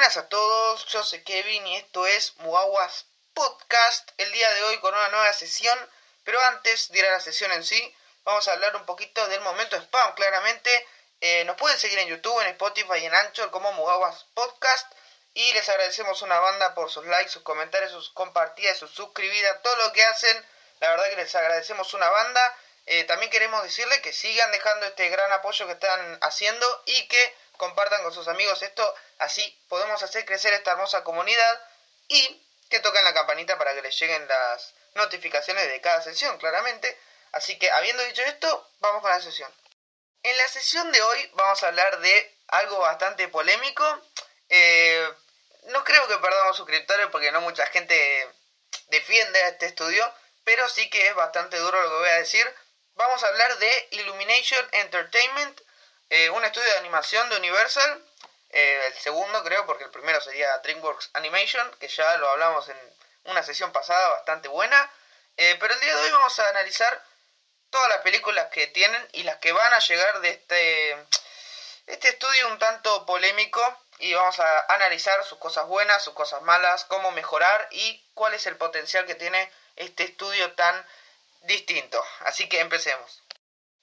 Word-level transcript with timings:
Buenas 0.00 0.16
a 0.16 0.30
todos, 0.30 0.86
yo 0.86 1.04
soy 1.04 1.22
Kevin 1.24 1.66
y 1.66 1.76
esto 1.76 2.06
es 2.06 2.34
Muaguas 2.36 3.04
Podcast. 3.34 4.08
El 4.16 4.32
día 4.32 4.50
de 4.54 4.62
hoy 4.64 4.78
con 4.78 4.94
una 4.94 5.08
nueva 5.08 5.30
sesión, 5.34 5.78
pero 6.24 6.40
antes 6.40 6.90
de 6.90 7.00
ir 7.00 7.04
a 7.04 7.10
la 7.10 7.20
sesión 7.20 7.52
en 7.52 7.62
sí, 7.62 7.94
vamos 8.24 8.48
a 8.48 8.52
hablar 8.52 8.74
un 8.76 8.86
poquito 8.86 9.28
del 9.28 9.42
momento 9.42 9.76
spam. 9.76 10.14
Claramente, 10.14 10.88
eh, 11.20 11.44
nos 11.44 11.54
pueden 11.58 11.78
seguir 11.78 11.98
en 11.98 12.08
YouTube, 12.08 12.40
en 12.40 12.46
Spotify 12.46 12.96
y 12.96 13.04
en 13.04 13.14
Anchor 13.14 13.50
como 13.50 13.74
Muaguas 13.74 14.24
Podcast. 14.32 14.90
Y 15.34 15.52
les 15.52 15.68
agradecemos 15.68 16.22
una 16.22 16.40
banda 16.40 16.74
por 16.74 16.90
sus 16.90 17.04
likes, 17.04 17.32
sus 17.32 17.42
comentarios, 17.42 17.92
sus 17.92 18.08
compartidas, 18.08 18.78
sus 18.78 18.92
suscribidas, 18.92 19.60
todo 19.60 19.76
lo 19.76 19.92
que 19.92 20.02
hacen. 20.02 20.46
La 20.80 20.88
verdad 20.92 21.10
que 21.10 21.16
les 21.16 21.34
agradecemos 21.34 21.92
una 21.92 22.08
banda. 22.08 22.56
Eh, 22.86 23.04
también 23.04 23.30
queremos 23.30 23.62
decirles 23.64 24.00
que 24.00 24.14
sigan 24.14 24.50
dejando 24.50 24.86
este 24.86 25.10
gran 25.10 25.30
apoyo 25.34 25.66
que 25.66 25.74
están 25.74 26.18
haciendo 26.22 26.82
y 26.86 27.06
que 27.06 27.34
compartan 27.60 28.02
con 28.02 28.14
sus 28.14 28.26
amigos 28.26 28.62
esto, 28.62 28.94
así 29.18 29.62
podemos 29.68 30.02
hacer 30.02 30.24
crecer 30.24 30.54
esta 30.54 30.70
hermosa 30.70 31.04
comunidad 31.04 31.62
y 32.08 32.42
que 32.70 32.80
toquen 32.80 33.04
la 33.04 33.12
campanita 33.12 33.58
para 33.58 33.74
que 33.74 33.82
les 33.82 34.00
lleguen 34.00 34.26
las 34.26 34.72
notificaciones 34.94 35.68
de 35.68 35.78
cada 35.82 36.00
sesión, 36.00 36.38
claramente. 36.38 36.98
Así 37.32 37.58
que 37.58 37.70
habiendo 37.70 38.02
dicho 38.04 38.22
esto, 38.22 38.66
vamos 38.78 39.02
con 39.02 39.10
la 39.10 39.20
sesión. 39.20 39.52
En 40.22 40.34
la 40.38 40.48
sesión 40.48 40.90
de 40.90 41.02
hoy 41.02 41.30
vamos 41.34 41.62
a 41.62 41.68
hablar 41.68 42.00
de 42.00 42.38
algo 42.48 42.78
bastante 42.78 43.28
polémico. 43.28 43.84
Eh, 44.48 45.06
no 45.64 45.84
creo 45.84 46.08
que 46.08 46.16
perdamos 46.16 46.56
suscriptores 46.56 47.08
porque 47.08 47.30
no 47.30 47.42
mucha 47.42 47.66
gente 47.66 48.26
defiende 48.88 49.38
a 49.42 49.48
este 49.48 49.66
estudio, 49.66 50.10
pero 50.44 50.66
sí 50.70 50.88
que 50.88 51.08
es 51.08 51.14
bastante 51.14 51.58
duro 51.58 51.78
lo 51.82 51.90
que 51.90 51.96
voy 51.96 52.08
a 52.08 52.20
decir. 52.20 52.56
Vamos 52.94 53.22
a 53.22 53.28
hablar 53.28 53.58
de 53.58 53.88
Illumination 53.90 54.66
Entertainment, 54.72 55.60
eh, 56.10 56.28
un 56.30 56.44
estudio 56.44 56.68
de 56.72 56.78
animación 56.78 57.28
de 57.30 57.36
Universal, 57.36 58.04
eh, 58.50 58.82
el 58.88 58.94
segundo 58.98 59.42
creo, 59.44 59.64
porque 59.64 59.84
el 59.84 59.90
primero 59.90 60.20
sería 60.20 60.58
DreamWorks 60.58 61.10
Animation, 61.14 61.70
que 61.78 61.86
ya 61.86 62.16
lo 62.16 62.28
hablamos 62.28 62.68
en 62.68 62.76
una 63.24 63.42
sesión 63.44 63.70
pasada 63.70 64.08
bastante 64.08 64.48
buena. 64.48 64.90
Eh, 65.36 65.56
pero 65.60 65.72
el 65.72 65.80
día 65.80 65.94
de 65.94 66.02
hoy 66.02 66.10
vamos 66.10 66.38
a 66.40 66.48
analizar 66.48 67.04
todas 67.70 67.88
las 67.88 67.98
películas 67.98 68.48
que 68.48 68.66
tienen 68.66 69.08
y 69.12 69.22
las 69.22 69.36
que 69.36 69.52
van 69.52 69.72
a 69.72 69.78
llegar 69.78 70.20
de 70.20 70.30
este, 70.30 70.92
este 71.86 72.08
estudio 72.08 72.48
un 72.48 72.58
tanto 72.58 73.06
polémico 73.06 73.62
y 74.00 74.12
vamos 74.14 74.40
a 74.40 74.66
analizar 74.74 75.22
sus 75.24 75.38
cosas 75.38 75.66
buenas, 75.66 76.02
sus 76.02 76.14
cosas 76.14 76.42
malas, 76.42 76.84
cómo 76.86 77.12
mejorar 77.12 77.68
y 77.70 78.04
cuál 78.14 78.34
es 78.34 78.46
el 78.46 78.56
potencial 78.56 79.06
que 79.06 79.14
tiene 79.14 79.50
este 79.76 80.04
estudio 80.04 80.52
tan 80.54 80.84
distinto. 81.42 82.04
Así 82.20 82.48
que 82.48 82.58
empecemos. 82.58 83.22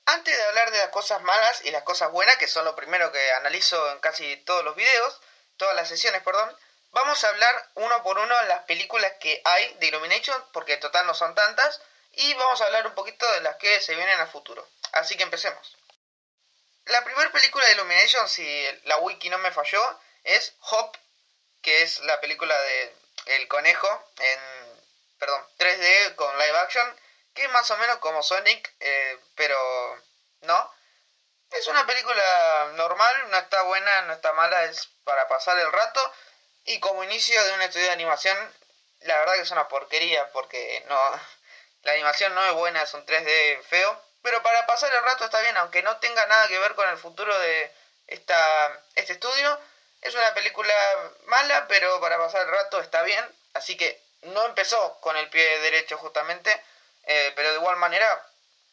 Antes 0.10 0.38
de 0.38 0.44
hablar 0.46 0.72
de 0.72 0.78
las 0.78 0.88
cosas 0.88 1.22
malas 1.22 1.66
y 1.66 1.72
las 1.72 1.84
cosas 1.84 2.10
buenas, 2.12 2.38
que 2.38 2.48
son 2.48 2.64
lo 2.64 2.78
primero 2.78 3.12
que 3.12 3.32
analizo 3.34 3.92
en 3.92 4.00
casi 4.00 4.38
todos 4.38 4.64
los 4.64 4.74
videos, 4.74 5.20
todas 5.58 5.76
las 5.76 5.90
sesiones, 5.90 6.24
perdón, 6.24 6.58
vamos 6.92 7.22
a 7.22 7.28
hablar 7.28 7.70
uno 7.74 8.02
por 8.04 8.18
uno 8.18 8.40
de 8.40 8.46
las 8.46 8.64
películas 8.64 9.12
que 9.20 9.42
hay 9.44 9.74
de 9.74 9.88
Illumination, 9.88 10.42
porque 10.54 10.76
en 10.76 10.80
total 10.80 11.06
no 11.08 11.14
son 11.14 11.36
tantas, 11.36 11.82
y 12.14 12.34
vamos 12.36 12.62
a 12.62 12.68
hablar 12.68 12.88
un 12.88 12.96
poquito 12.96 13.30
de 13.34 13.42
las 13.42 13.58
que 13.58 13.82
se 13.82 13.96
vienen 13.96 14.18
a 14.22 14.28
futuro. 14.28 14.66
Así 14.94 15.18
que 15.18 15.24
empecemos. 15.24 15.76
La 16.86 17.04
primera 17.04 17.30
película 17.34 17.66
de 17.66 17.74
Illumination, 17.74 18.30
si 18.30 18.66
la 18.86 19.00
wiki 19.00 19.30
no 19.30 19.40
me 19.40 19.52
falló, 19.52 20.00
es 20.24 20.54
Hop, 20.72 20.98
que 21.62 21.82
es 21.82 22.00
la 22.00 22.22
película 22.22 22.58
de 22.58 22.96
El 23.26 23.50
Conejo 23.50 24.10
en, 24.20 24.40
perdón, 25.20 25.46
3D 25.58 26.16
con 26.16 26.34
live 26.38 26.58
action, 26.60 26.98
que 27.38 27.46
es 27.46 27.52
más 27.52 27.70
o 27.72 27.78
menos 27.78 27.98
como 27.98 28.24
Sonic, 28.24 28.74
eh, 28.80 29.20
pero 29.36 29.58
no. 30.42 30.74
Es 31.52 31.68
una 31.68 31.86
película 31.86 32.72
normal, 32.74 33.30
no 33.30 33.38
está 33.38 33.62
buena, 33.62 34.02
no 34.02 34.14
está 34.14 34.34
mala, 34.34 34.66
es 34.66 34.90
para 35.04 35.28
pasar 35.28 35.58
el 35.60 35.72
rato. 35.72 36.14
Y 36.66 36.80
como 36.80 37.04
inicio 37.04 37.42
de 37.46 37.54
un 37.54 37.62
estudio 37.62 37.86
de 37.86 37.94
animación, 37.94 38.38
la 39.02 39.18
verdad 39.20 39.36
que 39.36 39.42
es 39.42 39.52
una 39.52 39.68
porquería, 39.68 40.30
porque 40.32 40.84
no, 40.88 41.22
la 41.84 41.94
animación 41.94 42.34
no 42.36 42.44
es 42.44 42.54
buena, 42.54 42.82
es 42.82 42.94
un 42.94 43.06
3D 43.06 43.64
feo. 43.64 44.02
Pero 44.24 44.42
para 44.44 44.66
pasar 44.66 44.94
el 44.94 45.04
rato 45.04 45.26
está 45.26 45.40
bien, 45.42 45.56
aunque 45.58 45.84
no 45.84 45.98
tenga 45.98 46.26
nada 46.26 46.48
que 46.48 46.60
ver 46.60 46.76
con 46.76 46.90
el 46.90 46.98
futuro 46.98 47.38
de 47.40 47.72
esta, 48.08 48.84
este 48.96 49.14
estudio. 49.14 49.60
Es 50.02 50.16
una 50.16 50.34
película 50.34 50.74
mala, 51.26 51.68
pero 51.68 52.02
para 52.02 52.18
pasar 52.18 52.42
el 52.42 52.52
rato 52.52 52.82
está 52.82 53.04
bien. 53.04 53.24
Así 53.54 53.78
que 53.78 54.02
no 54.24 54.46
empezó 54.46 55.00
con 55.02 55.16
el 55.16 55.30
pie 55.30 55.60
derecho 55.60 55.98
justamente. 55.98 56.62
Eh, 57.08 57.32
pero 57.36 57.50
de 57.50 57.56
igual 57.56 57.78
manera 57.78 58.06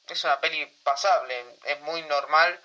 es 0.08 0.24
una 0.24 0.40
peli 0.40 0.66
pasable, 0.82 1.44
es 1.64 1.80
muy 1.80 2.02
normal 2.02 2.60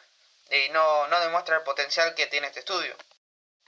y 0.49 0.69
no, 0.69 1.07
no 1.07 1.19
demuestra 1.21 1.57
el 1.57 1.63
potencial 1.63 2.15
que 2.15 2.27
tiene 2.27 2.47
este 2.47 2.59
estudio. 2.59 2.95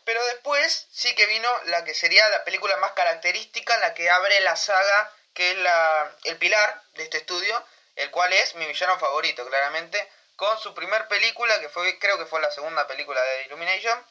Pero 0.03 0.23
después 0.25 0.87
sí 0.91 1.13
que 1.15 1.27
vino 1.27 1.49
la 1.65 1.83
que 1.83 1.93
sería 1.93 2.27
la 2.29 2.43
película 2.43 2.75
más 2.77 2.93
característica, 2.93 3.77
la 3.77 3.93
que 3.93 4.09
abre 4.09 4.39
la 4.41 4.55
saga, 4.55 5.13
que 5.33 5.51
es 5.51 5.57
la, 5.57 6.11
el 6.23 6.37
pilar 6.37 6.81
de 6.93 7.03
este 7.03 7.19
estudio, 7.19 7.63
el 7.95 8.09
cual 8.09 8.33
es 8.33 8.55
mi 8.55 8.65
villano 8.65 8.97
favorito, 8.97 9.47
claramente, 9.47 10.11
con 10.35 10.59
su 10.59 10.73
primer 10.73 11.07
película, 11.07 11.59
que 11.59 11.69
fue 11.69 11.99
creo 11.99 12.17
que 12.17 12.25
fue 12.25 12.41
la 12.41 12.49
segunda 12.49 12.87
película 12.87 13.21
de 13.21 13.43
Illumination, 13.45 14.03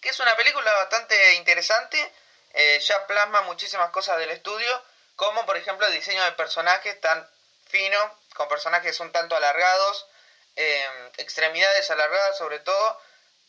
que 0.00 0.10
es 0.10 0.20
una 0.20 0.36
película 0.36 0.72
bastante 0.72 1.34
interesante, 1.34 2.12
eh, 2.54 2.78
ya 2.80 3.06
plasma 3.08 3.42
muchísimas 3.42 3.90
cosas 3.90 4.18
del 4.18 4.30
estudio, 4.30 4.82
como 5.18 5.44
por 5.46 5.56
ejemplo 5.56 5.84
el 5.84 5.92
diseño 5.92 6.22
de 6.22 6.32
personajes 6.32 7.00
tan 7.00 7.28
fino, 7.68 7.98
con 8.36 8.46
personajes 8.46 9.00
un 9.00 9.10
tanto 9.10 9.34
alargados, 9.34 10.06
em, 10.54 11.10
extremidades 11.16 11.90
alargadas 11.90 12.38
sobre 12.38 12.60
todo, 12.60 13.00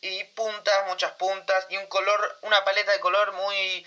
y 0.01 0.23
puntas, 0.23 0.87
muchas 0.87 1.11
puntas, 1.11 1.67
y 1.69 1.77
un 1.77 1.85
color, 1.85 2.39
una 2.41 2.65
paleta 2.65 2.91
de 2.91 2.99
color 2.99 3.33
muy 3.33 3.85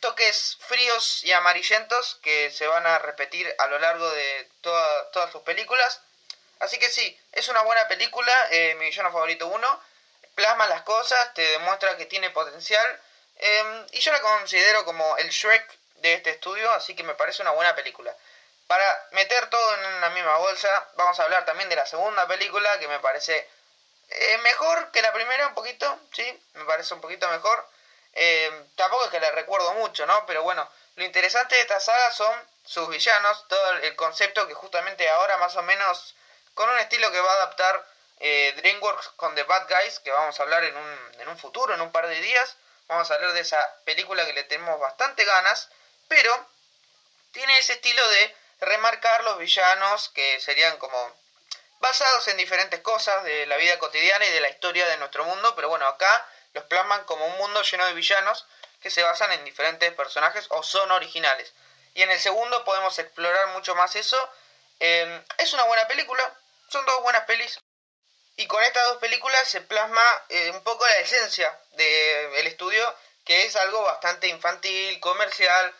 toques 0.00 0.58
fríos 0.60 1.22
y 1.22 1.30
amarillentos 1.30 2.16
que 2.20 2.50
se 2.50 2.66
van 2.66 2.84
a 2.84 2.98
repetir 2.98 3.54
a 3.58 3.68
lo 3.68 3.78
largo 3.78 4.10
de 4.10 4.50
todas 4.60 5.30
sus 5.30 5.42
películas. 5.42 6.00
Así 6.58 6.80
que 6.80 6.90
sí, 6.90 7.16
es 7.30 7.46
una 7.46 7.62
buena 7.62 7.86
película, 7.86 8.48
eh, 8.50 8.74
mi 8.74 8.86
villano 8.86 9.12
favorito 9.12 9.46
1, 9.46 9.80
plasma 10.34 10.66
las 10.66 10.82
cosas, 10.82 11.32
te 11.34 11.42
demuestra 11.42 11.96
que 11.96 12.06
tiene 12.06 12.30
potencial, 12.30 13.00
em, 13.36 13.86
y 13.92 14.00
yo 14.00 14.10
la 14.10 14.20
considero 14.20 14.84
como 14.84 15.16
el 15.18 15.30
Shrek 15.30 15.78
de 15.98 16.14
este 16.14 16.30
estudio, 16.30 16.70
así 16.72 16.94
que 16.94 17.02
me 17.02 17.14
parece 17.14 17.42
una 17.42 17.52
buena 17.52 17.74
película. 17.74 18.14
Para 18.66 19.08
meter 19.12 19.48
todo 19.48 19.74
en 19.76 20.00
la 20.00 20.10
misma 20.10 20.36
bolsa, 20.38 20.88
vamos 20.96 21.18
a 21.18 21.24
hablar 21.24 21.44
también 21.44 21.68
de 21.68 21.76
la 21.76 21.86
segunda 21.86 22.26
película, 22.26 22.78
que 22.78 22.88
me 22.88 23.00
parece 23.00 23.48
eh, 24.10 24.38
mejor 24.38 24.90
que 24.90 25.02
la 25.02 25.12
primera, 25.12 25.48
un 25.48 25.54
poquito, 25.54 25.98
sí, 26.12 26.42
me 26.54 26.64
parece 26.64 26.94
un 26.94 27.00
poquito 27.00 27.28
mejor. 27.28 27.66
Eh, 28.14 28.66
tampoco 28.76 29.04
es 29.04 29.10
que 29.10 29.20
la 29.20 29.30
recuerdo 29.30 29.72
mucho, 29.74 30.06
¿no? 30.06 30.26
Pero 30.26 30.42
bueno, 30.42 30.68
lo 30.96 31.04
interesante 31.04 31.54
de 31.54 31.62
esta 31.62 31.80
saga 31.80 32.12
son 32.12 32.34
sus 32.64 32.88
villanos, 32.88 33.46
todo 33.48 33.70
el 33.72 33.96
concepto 33.96 34.46
que 34.46 34.54
justamente 34.54 35.08
ahora 35.08 35.36
más 35.38 35.56
o 35.56 35.62
menos, 35.62 36.14
con 36.54 36.68
un 36.68 36.78
estilo 36.78 37.10
que 37.10 37.20
va 37.20 37.30
a 37.30 37.36
adaptar 37.36 37.86
eh, 38.20 38.52
DreamWorks 38.56 39.08
con 39.16 39.34
The 39.34 39.44
Bad 39.44 39.68
Guys, 39.68 40.00
que 40.00 40.10
vamos 40.10 40.38
a 40.38 40.42
hablar 40.42 40.64
en 40.64 40.76
un, 40.76 41.20
en 41.20 41.28
un 41.28 41.38
futuro, 41.38 41.74
en 41.74 41.80
un 41.80 41.92
par 41.92 42.06
de 42.06 42.20
días, 42.20 42.56
vamos 42.88 43.10
a 43.10 43.14
hablar 43.14 43.32
de 43.32 43.40
esa 43.40 43.76
película 43.84 44.26
que 44.26 44.32
le 44.32 44.44
tenemos 44.44 44.78
bastante 44.80 45.24
ganas 45.24 45.70
pero 46.08 46.48
tiene 47.32 47.58
ese 47.58 47.74
estilo 47.74 48.06
de 48.08 48.36
remarcar 48.60 49.24
los 49.24 49.38
villanos 49.38 50.08
que 50.10 50.40
serían 50.40 50.76
como 50.78 51.16
basados 51.80 52.26
en 52.28 52.36
diferentes 52.36 52.80
cosas 52.80 53.22
de 53.24 53.46
la 53.46 53.56
vida 53.56 53.78
cotidiana 53.78 54.26
y 54.26 54.30
de 54.32 54.40
la 54.40 54.48
historia 54.48 54.86
de 54.88 54.96
nuestro 54.96 55.24
mundo, 55.24 55.54
pero 55.54 55.68
bueno, 55.68 55.86
acá 55.86 56.26
los 56.54 56.64
plasman 56.64 57.04
como 57.04 57.26
un 57.26 57.38
mundo 57.38 57.62
lleno 57.62 57.86
de 57.86 57.94
villanos 57.94 58.46
que 58.82 58.90
se 58.90 59.02
basan 59.02 59.32
en 59.32 59.44
diferentes 59.44 59.92
personajes 59.94 60.46
o 60.50 60.62
son 60.62 60.90
originales. 60.90 61.52
Y 61.94 62.02
en 62.02 62.10
el 62.10 62.18
segundo 62.18 62.64
podemos 62.64 62.98
explorar 62.98 63.48
mucho 63.48 63.74
más 63.74 63.96
eso. 63.96 64.16
Em, 64.78 65.24
es 65.38 65.52
una 65.52 65.64
buena 65.64 65.86
película, 65.88 66.32
son 66.68 66.84
dos 66.86 67.02
buenas 67.02 67.24
pelis. 67.24 67.58
Y 68.36 68.46
con 68.46 68.62
estas 68.62 68.86
dos 68.86 68.98
películas 68.98 69.48
se 69.48 69.60
plasma 69.62 70.02
eh, 70.28 70.50
un 70.50 70.62
poco 70.62 70.86
la 70.86 70.98
esencia 70.98 71.60
del 71.72 72.46
estudio, 72.46 72.94
que 73.24 73.46
es 73.46 73.56
algo 73.56 73.82
bastante 73.82 74.28
infantil, 74.28 75.00
comercial, 75.00 75.74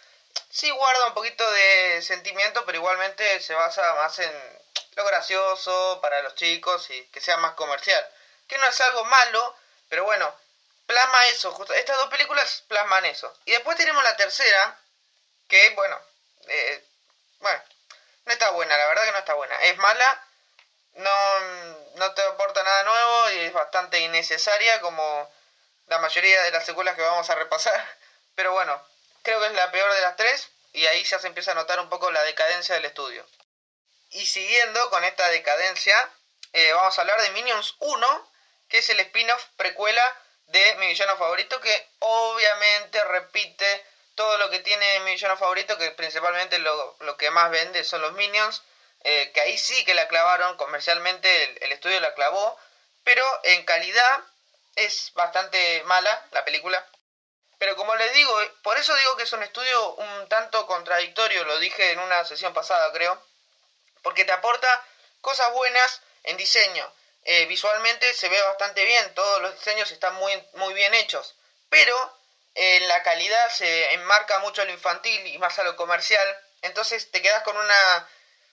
sí 0.51 0.71
guarda 0.71 1.07
un 1.07 1.15
poquito 1.15 1.49
de 1.51 2.03
sentimiento, 2.03 2.65
pero 2.65 2.79
igualmente 2.79 3.41
se 3.41 3.55
basa 3.55 3.95
más 3.95 4.19
en 4.19 4.59
lo 4.97 5.05
gracioso 5.05 6.01
para 6.03 6.23
los 6.23 6.35
chicos 6.35 6.91
y 6.91 7.05
que 7.07 7.21
sea 7.21 7.37
más 7.37 7.53
comercial. 7.53 8.05
Que 8.49 8.59
no 8.59 8.67
es 8.67 8.81
algo 8.81 9.05
malo, 9.05 9.57
pero 9.89 10.05
bueno, 10.05 10.35
plasma 10.87 11.27
eso. 11.29 11.53
Justo, 11.53 11.73
estas 11.75 11.97
dos 11.99 12.09
películas 12.09 12.65
plasman 12.67 13.05
eso. 13.05 13.33
Y 13.45 13.53
después 13.53 13.77
tenemos 13.77 14.03
la 14.03 14.17
tercera, 14.17 14.79
que 15.49 15.71
bueno, 15.71 16.01
eh, 16.49 16.85
bueno, 17.41 17.63
no 18.25 18.33
está 18.33 18.51
buena, 18.51 18.77
la 18.77 18.87
verdad 18.87 19.05
que 19.05 19.13
no 19.13 19.19
está 19.19 19.35
buena. 19.35 19.55
Es 19.63 19.77
mala, 19.77 20.27
no, 20.95 21.41
no 21.95 22.15
te 22.15 22.23
aporta 22.23 22.63
nada 22.63 22.83
nuevo 22.83 23.31
y 23.31 23.39
es 23.47 23.53
bastante 23.53 24.01
innecesaria 24.01 24.81
como 24.81 25.31
la 25.87 25.99
mayoría 25.99 26.43
de 26.43 26.51
las 26.51 26.67
secuelas 26.67 26.97
que 26.97 27.03
vamos 27.03 27.29
a 27.31 27.35
repasar. 27.37 27.99
Pero 28.35 28.53
bueno, 28.53 28.83
creo 29.23 29.41
que 29.41 29.47
es 29.47 29.53
la 29.53 29.71
peor 29.71 29.93
de 29.93 30.01
las 30.01 30.17
tres 30.17 30.51
y 30.73 30.87
ahí 30.87 31.03
ya 31.05 31.19
se 31.19 31.27
empieza 31.27 31.53
a 31.53 31.55
notar 31.55 31.81
un 31.81 31.89
poco 31.89 32.11
la 32.11 32.23
decadencia 32.23 32.75
del 32.75 32.85
estudio. 32.85 33.27
Y 34.11 34.27
siguiendo 34.27 34.91
con 34.91 35.05
esta 35.05 35.29
decadencia, 35.29 36.11
eh, 36.53 36.73
vamos 36.73 36.97
a 36.97 37.03
hablar 37.03 37.21
de 37.21 37.31
Minions 37.31 37.77
1, 37.81 38.33
que 38.69 38.79
es 38.79 38.89
el 38.91 39.01
spin-off 39.01 39.45
precuela 39.57 40.17
de 40.47 40.77
mi 40.77 40.87
villano 40.87 41.17
favorito, 41.17 41.61
que 41.61 41.89
obviamente 41.99 43.03
repite 43.05 43.85
todo 44.15 44.39
lo 44.39 44.51
que 44.51 44.61
tiene 44.61 45.01
mi 45.01 45.13
villano 45.13 45.37
favorito, 45.37 45.77
que 45.79 45.91
principalmente 45.91 46.59
lo, 46.59 46.97
lo 47.01 47.17
que 47.17 47.31
más 47.31 47.51
vende 47.51 47.85
son 47.85 48.01
los 48.03 48.13
Minions, 48.15 48.63
eh, 49.05 49.31
que 49.33 49.41
ahí 49.41 49.59
sí 49.59 49.85
que 49.85 49.95
la 49.95 50.09
clavaron 50.09 50.57
comercialmente, 50.57 51.45
el, 51.45 51.59
el, 51.63 51.73
estudio 51.73 52.01
la 52.01 52.15
clavó, 52.15 52.59
pero 53.05 53.25
en 53.45 53.65
calidad 53.65 54.21
es 54.75 55.13
bastante 55.15 55.83
mala 55.85 56.27
la 56.33 56.45
película. 56.45 56.85
Pero 57.59 57.75
como 57.77 57.95
les 57.97 58.13
digo, 58.13 58.41
por 58.63 58.79
eso 58.79 58.95
digo 58.95 59.17
que 59.17 59.25
es 59.25 59.33
un 59.33 59.43
estudio 59.43 59.95
un 59.95 60.29
tanto 60.29 60.67
contradictorio, 60.67 61.45
lo 61.45 61.59
dije 61.59 61.93
en 61.93 61.99
una 61.99 62.25
sesión 62.25 62.55
pasada 62.55 62.93
creo, 62.93 63.21
porque 64.03 64.25
te 64.25 64.33
aporta 64.33 64.85
cosas 65.21 65.53
buenas 65.53 66.01
en 66.25 66.37
diseño. 66.37 66.93
Eh, 67.25 67.47
visualmente 67.47 68.15
se 68.15 68.29
ve 68.29 68.41
bastante 68.43 68.85
bien, 68.85 69.13
todos 69.15 69.43
los 69.43 69.55
diseños 69.55 69.91
están 69.91 70.15
muy, 70.15 70.33
muy 70.55 70.73
bien 70.73 70.95
hechos, 70.95 71.35
pero 71.69 72.19
en 72.55 72.89
la 72.89 73.03
calidad 73.03 73.51
se 73.51 73.93
enmarca 73.95 74.39
mucho 74.39 74.63
a 74.63 74.65
lo 74.65 74.73
infantil 74.73 75.27
y 75.27 75.39
más 75.39 75.59
a 75.59 75.65
lo 75.65 75.77
comercial, 75.77 76.41
entonces 76.63 77.11
te 77.11 77.21
quedas 77.21 77.43
con 77.43 77.57
una 77.57 78.09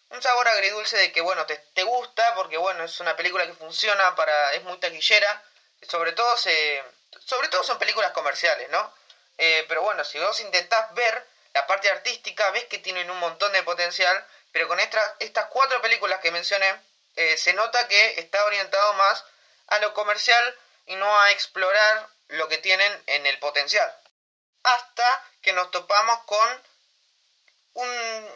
un 0.09 0.21
sabor 0.21 0.47
agridulce 0.47 0.97
de 0.97 1.11
que 1.11 1.21
bueno 1.21 1.45
te, 1.47 1.57
te 1.73 1.83
gusta 1.83 2.35
porque 2.35 2.57
bueno 2.57 2.83
es 2.83 2.99
una 2.99 3.15
película 3.15 3.45
que 3.47 3.53
funciona 3.53 4.15
para 4.15 4.53
es 4.53 4.61
muy 4.63 4.77
taquillera 4.77 5.43
sobre 5.81 6.11
todo 6.13 6.37
se 6.37 6.83
sobre 7.23 7.47
todo 7.49 7.63
son 7.63 7.79
películas 7.79 8.11
comerciales 8.11 8.69
no 8.69 8.93
eh, 9.37 9.65
pero 9.67 9.81
bueno 9.81 10.03
si 10.03 10.19
vos 10.19 10.39
intentás 10.39 10.93
ver 10.93 11.27
la 11.53 11.67
parte 11.67 11.89
artística 11.89 12.49
ves 12.51 12.65
que 12.65 12.79
tienen 12.79 13.09
un 13.09 13.19
montón 13.19 13.51
de 13.53 13.63
potencial 13.63 14.25
pero 14.51 14.67
con 14.67 14.79
estas 14.79 15.13
estas 15.19 15.45
cuatro 15.45 15.81
películas 15.81 16.19
que 16.19 16.31
mencioné 16.31 16.75
eh, 17.15 17.37
se 17.37 17.53
nota 17.53 17.87
que 17.87 18.19
está 18.19 18.43
orientado 18.45 18.93
más 18.93 19.23
a 19.67 19.79
lo 19.79 19.93
comercial 19.93 20.57
y 20.87 20.95
no 20.95 21.21
a 21.21 21.31
explorar 21.31 22.07
lo 22.29 22.47
que 22.47 22.57
tienen 22.57 23.03
en 23.07 23.25
el 23.25 23.39
potencial 23.39 23.93
hasta 24.63 25.23
que 25.41 25.53
nos 25.53 25.69
topamos 25.71 26.19
con 26.25 26.63
un, 27.73 28.35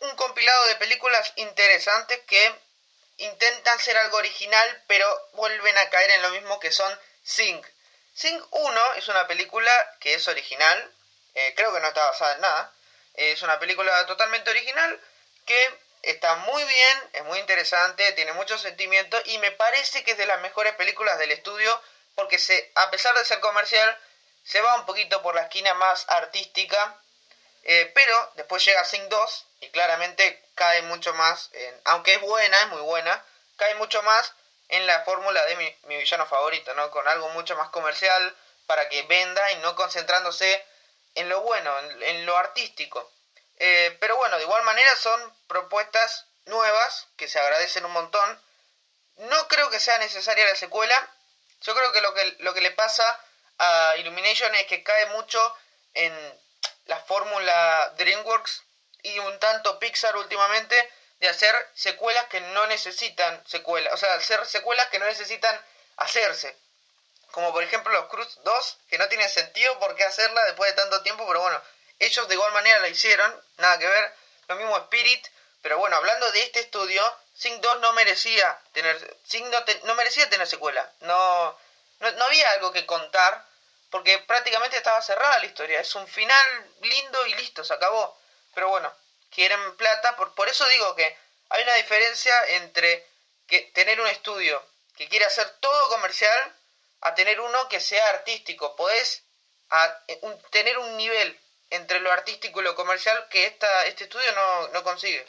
un 0.00 0.16
compilado 0.16 0.66
de 0.66 0.76
películas 0.76 1.32
interesantes 1.36 2.20
que 2.26 2.54
intentan 3.18 3.78
ser 3.78 3.96
algo 3.98 4.16
original, 4.16 4.82
pero 4.88 5.06
vuelven 5.34 5.78
a 5.78 5.90
caer 5.90 6.10
en 6.10 6.22
lo 6.22 6.30
mismo 6.30 6.58
que 6.58 6.72
son 6.72 6.98
Sing. 7.22 7.64
Sing 8.14 8.40
1 8.50 8.94
es 8.94 9.08
una 9.08 9.26
película 9.26 9.72
que 9.98 10.14
es 10.14 10.28
original, 10.28 10.92
eh, 11.34 11.52
creo 11.56 11.74
que 11.74 11.80
no 11.80 11.88
está 11.88 12.04
basada 12.06 12.34
en 12.34 12.40
nada, 12.40 12.72
es 13.14 13.42
una 13.42 13.58
película 13.58 14.06
totalmente 14.06 14.50
original 14.50 15.00
que 15.44 15.78
está 16.02 16.36
muy 16.36 16.62
bien, 16.64 17.10
es 17.12 17.24
muy 17.24 17.38
interesante, 17.40 18.12
tiene 18.12 18.32
mucho 18.32 18.56
sentimiento 18.56 19.20
y 19.24 19.38
me 19.38 19.50
parece 19.50 20.04
que 20.04 20.12
es 20.12 20.18
de 20.18 20.26
las 20.26 20.40
mejores 20.40 20.74
películas 20.74 21.18
del 21.18 21.32
estudio 21.32 21.80
porque 22.14 22.38
se, 22.38 22.70
a 22.76 22.88
pesar 22.90 23.16
de 23.16 23.24
ser 23.24 23.40
comercial, 23.40 23.98
se 24.44 24.60
va 24.60 24.76
un 24.76 24.86
poquito 24.86 25.20
por 25.22 25.34
la 25.34 25.42
esquina 25.42 25.74
más 25.74 26.04
artística, 26.08 26.96
eh, 27.64 27.90
pero 27.94 28.32
después 28.36 28.64
llega 28.64 28.84
Sing 28.84 29.08
2 29.08 29.46
y 29.60 29.70
claramente 29.70 30.44
cae 30.54 30.82
mucho 30.82 31.14
más, 31.14 31.50
aunque 31.84 32.14
es 32.14 32.20
buena, 32.20 32.62
es 32.62 32.68
muy 32.68 32.82
buena, 32.82 33.24
cae 33.56 33.74
mucho 33.74 34.02
más 34.04 34.34
en 34.68 34.86
la 34.86 35.00
fórmula 35.04 35.44
de 35.46 35.56
mi, 35.56 35.76
villano 35.98 36.26
favorito, 36.26 36.74
¿no? 36.74 36.90
Con 36.90 37.06
algo 37.08 37.28
mucho 37.30 37.56
más 37.56 37.68
comercial 37.70 38.36
para 38.66 38.88
que 38.88 39.02
venda 39.02 39.52
y 39.52 39.56
no 39.56 39.74
concentrándose 39.74 40.64
en 41.14 41.28
lo 41.28 41.42
bueno, 41.42 41.78
en, 41.80 42.02
en 42.02 42.26
lo 42.26 42.36
artístico. 42.36 43.10
Eh, 43.58 43.96
pero 44.00 44.16
bueno, 44.16 44.36
de 44.36 44.42
igual 44.42 44.62
manera 44.64 44.94
son 44.96 45.32
propuestas 45.46 46.26
nuevas 46.46 47.06
que 47.16 47.28
se 47.28 47.38
agradecen 47.38 47.84
un 47.84 47.92
montón. 47.92 48.42
No 49.16 49.48
creo 49.48 49.70
que 49.70 49.80
sea 49.80 49.98
necesaria 49.98 50.44
la 50.44 50.56
secuela. 50.56 51.08
Yo 51.60 51.74
creo 51.74 51.92
que 51.92 52.00
lo 52.00 52.14
que, 52.14 52.36
lo 52.40 52.54
que 52.54 52.60
le 52.60 52.72
pasa 52.72 53.20
a 53.58 53.94
Illumination 53.98 54.54
es 54.56 54.66
que 54.66 54.82
cae 54.82 55.06
mucho 55.06 55.56
en 55.94 56.40
la 56.86 56.98
fórmula 57.00 57.94
DreamWorks 57.96 58.62
y 59.02 59.18
un 59.20 59.38
tanto 59.38 59.78
Pixar 59.78 60.16
últimamente 60.16 60.90
de 61.24 61.30
hacer 61.30 61.70
secuelas 61.74 62.26
que 62.26 62.40
no 62.40 62.66
necesitan 62.66 63.42
secuelas, 63.46 63.94
o 63.94 63.96
sea, 63.96 64.12
hacer 64.14 64.44
secuelas 64.44 64.88
que 64.88 64.98
no 64.98 65.06
necesitan 65.06 65.58
hacerse. 65.96 66.54
Como 67.30 67.50
por 67.50 67.62
ejemplo 67.62 67.92
los 67.94 68.06
Cruz 68.06 68.38
2, 68.44 68.76
que 68.90 68.98
no 68.98 69.08
tienen 69.08 69.28
sentido 69.30 69.78
por 69.78 69.96
qué 69.96 70.04
hacerla 70.04 70.44
después 70.44 70.70
de 70.70 70.76
tanto 70.76 71.02
tiempo, 71.02 71.26
pero 71.26 71.40
bueno, 71.40 71.60
ellos 71.98 72.28
de 72.28 72.34
igual 72.34 72.52
manera 72.52 72.78
la 72.80 72.88
hicieron, 72.88 73.42
nada 73.56 73.78
que 73.78 73.86
ver. 73.86 74.14
Lo 74.48 74.56
mismo 74.56 74.76
Spirit, 74.76 75.26
pero 75.62 75.78
bueno, 75.78 75.96
hablando 75.96 76.30
de 76.30 76.42
este 76.42 76.60
estudio, 76.60 77.02
Sing 77.34 77.58
2 77.58 77.80
no 77.80 77.94
merecía 77.94 78.60
tener, 78.72 79.16
Sing 79.26 79.48
no, 79.50 79.64
no 79.84 79.94
merecía 79.94 80.28
tener 80.28 80.46
secuela. 80.46 80.92
No, 81.00 81.58
no, 82.00 82.12
no 82.12 82.24
había 82.26 82.50
algo 82.50 82.70
que 82.70 82.84
contar 82.84 83.46
porque 83.88 84.18
prácticamente 84.18 84.76
estaba 84.76 85.00
cerrada 85.00 85.38
la 85.38 85.46
historia. 85.46 85.80
Es 85.80 85.94
un 85.94 86.06
final 86.06 86.70
lindo 86.82 87.26
y 87.26 87.34
listo, 87.34 87.64
se 87.64 87.72
acabó. 87.72 88.14
Pero 88.54 88.68
bueno, 88.68 88.92
quieren 89.34 89.76
plata, 89.76 90.16
por, 90.16 90.34
por 90.34 90.48
eso 90.48 90.66
digo 90.68 90.94
que 90.94 91.16
hay 91.50 91.62
una 91.62 91.74
diferencia 91.74 92.34
entre 92.48 93.06
que 93.46 93.60
tener 93.74 94.00
un 94.00 94.06
estudio 94.08 94.64
que 94.96 95.08
quiere 95.08 95.26
hacer 95.26 95.48
todo 95.60 95.88
comercial 95.90 96.56
a 97.00 97.14
tener 97.14 97.40
uno 97.40 97.68
que 97.68 97.80
sea 97.80 98.08
artístico. 98.10 98.76
Podés 98.76 99.22
a, 99.70 100.02
un, 100.22 100.40
tener 100.50 100.78
un 100.78 100.96
nivel 100.96 101.38
entre 101.70 102.00
lo 102.00 102.10
artístico 102.12 102.60
y 102.60 102.64
lo 102.64 102.74
comercial 102.74 103.28
que 103.28 103.46
esta, 103.46 103.86
este 103.86 104.04
estudio 104.04 104.32
no, 104.32 104.68
no 104.68 104.82
consigue. 104.82 105.26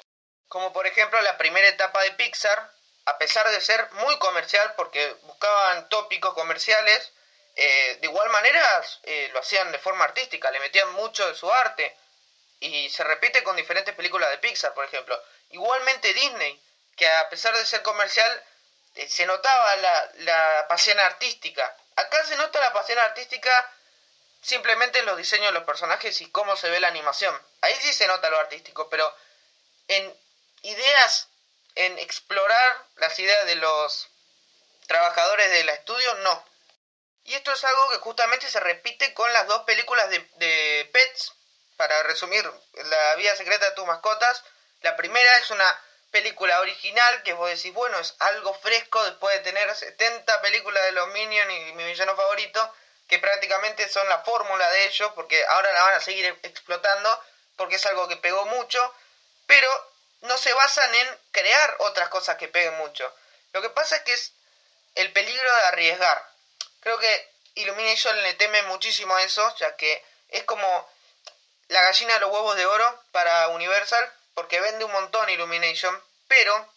Como 0.48 0.72
por 0.72 0.88
ejemplo 0.88 1.19
la 1.22 1.38
primera 1.38 1.68
etapa 1.68 2.01
de 2.04 2.12
Pixar, 2.12 2.72
a 3.06 3.18
pesar 3.18 3.50
de 3.50 3.62
ser 3.62 3.92
muy 3.94 4.18
comercial 4.19 4.74
porque 4.75 5.13
buscaban 5.24 5.90
tópicos 5.90 6.34
comerciales, 6.34 7.12
eh, 7.56 7.98
de 8.01 8.08
igual 8.08 8.30
manera 8.30 8.84
eh, 9.04 9.30
lo 9.34 9.40
hacían 9.40 9.72
de 9.72 9.80
forma 9.80 10.06
artística, 10.06 10.51
le 10.51 10.60
metían 10.60 10.92
mucho 10.94 11.28
de 11.28 11.36
su 11.36 11.51
arte 11.51 11.96
y 12.60 12.90
se 12.90 13.04
repite 13.04 13.44
con 13.44 13.56
diferentes 13.56 13.94
películas 13.96 14.30
de 14.30 14.38
Pixar, 14.38 14.74
por 14.74 14.86
ejemplo. 14.86 15.22
Igualmente 15.50 16.13
Disney, 16.13 16.62
que 16.96 17.07
a 17.07 17.30
pesar 17.30 17.56
de 17.56 17.66
ser 17.66 17.81
comercial, 17.81 18.44
eh, 18.96 19.07
se 19.10 19.25
notaba 19.25 19.75
la, 19.75 20.12
la 20.19 20.66
pasión 20.68 21.00
artística. 21.00 21.75
Acá 21.96 22.25
se 22.25 22.36
nota 22.38 22.60
la 22.60 22.74
pasión 22.74 23.00
artística 23.00 23.72
simplemente 24.42 25.00
en 25.00 25.06
los 25.06 25.18
diseños 25.18 25.48
de 25.48 25.54
los 25.54 25.63
personajes 25.63 26.22
y 26.22 26.30
cómo 26.31 26.56
se 26.56 26.69
ve 26.69 26.80
la 26.80 26.88
animación. 26.88 27.36
Ahí 27.62 27.75
sí 27.81 27.92
se 27.94 28.07
nota 28.07 28.30
lo 28.30 28.40
artístico, 28.40 28.90
pero 28.90 29.13
en 29.88 30.16
ideas, 30.62 31.28
en 31.75 31.98
explorar 32.00 32.86
las 32.98 33.18
ideas 33.19 33.46
de 33.46 33.56
los 33.56 34.08
trabajadores 34.88 35.50
del 35.51 35.69
estudio, 35.69 36.13
no. 36.16 36.46
Y 37.24 37.34
esto 37.34 37.51
es 37.51 37.63
algo 37.63 37.90
que 37.90 37.98
justamente 37.98 38.50
se 38.50 38.60
repite 38.60 39.13
con 39.13 39.31
las 39.34 39.48
dos 39.48 39.63
películas 39.63 40.10
de, 40.10 40.20
de 40.36 40.89
Pets. 40.94 41.34
Para 41.77 42.03
resumir, 42.03 42.50
La 42.74 43.15
vida 43.15 43.36
secreta 43.36 43.65
de 43.65 43.75
tus 43.75 43.86
mascotas. 43.86 44.44
La 44.82 44.96
primera 44.96 45.38
es 45.38 45.50
una 45.51 45.82
película 46.12 46.60
original 46.62 47.24
que 47.24 47.34
vos 47.34 47.50
decís, 47.50 47.74
bueno, 47.74 48.00
es 48.00 48.15
algo 48.20 48.53
fresco 48.53 49.03
después 49.03 49.36
de 49.36 49.44
tener 49.44 49.74
70 49.75 50.41
películas 50.41 50.84
de 50.86 50.94
los 50.94 51.10
Minions 51.10 51.51
y 51.51 51.74
mi 51.74 51.84
villano 51.84 52.15
favorito, 52.15 52.74
que 53.10 53.20
prácticamente 53.20 53.89
son 53.89 54.08
la 54.08 54.20
fórmula 54.20 54.70
de 54.72 54.86
ellos, 54.86 55.12
porque 55.13 55.44
ahora 55.50 55.74
la 55.74 55.84
van 55.84 55.94
a 55.96 56.00
seguir 56.00 56.39
explotando, 56.44 57.22
porque 57.58 57.75
es 57.75 57.86
algo 57.86 58.08
que 58.08 58.17
pegó 58.17 58.46
mucho, 58.46 58.96
pero 59.46 59.70
no 60.22 60.38
se 60.38 60.53
basan 60.53 60.94
en 60.96 61.20
crear 61.32 61.75
otras 61.79 62.10
cosas 62.10 62.38
que 62.38 62.48
peguen 62.48 62.77
mucho. 62.77 63.13
Lo 63.51 63.62
que 63.62 63.70
pasa 63.70 63.98
es 63.98 64.03
que 64.03 64.13
es 64.13 64.32
el 64.96 65.12
peligro 65.12 65.53
de 65.53 65.63
arriesgar. 65.63 66.29
Creo 66.79 66.98
que 66.98 67.29
Illumination 67.55 68.22
le 68.24 68.34
teme 68.36 68.62
muchísimo 68.63 69.15
a 69.15 69.24
eso, 69.24 69.55
ya 69.58 69.75
que 69.75 70.03
es 70.29 70.44
como 70.44 70.89
la 71.67 71.81
gallina 71.81 72.13
de 72.15 72.19
los 72.22 72.31
huevos 72.31 72.55
de 72.55 72.65
oro 72.65 73.03
para 73.12 73.48
Universal, 73.50 74.12
porque 74.34 74.60
vende 74.60 74.86
un 74.86 74.91
montón 74.91 75.29
Illumination, 75.29 76.03
pero 76.27 76.69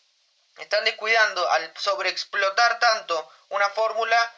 están 0.58 0.84
descuidando 0.84 1.48
al 1.50 1.72
sobreexplotar 1.76 2.78
tanto 2.78 3.30
una 3.50 3.68
fórmula, 3.70 4.34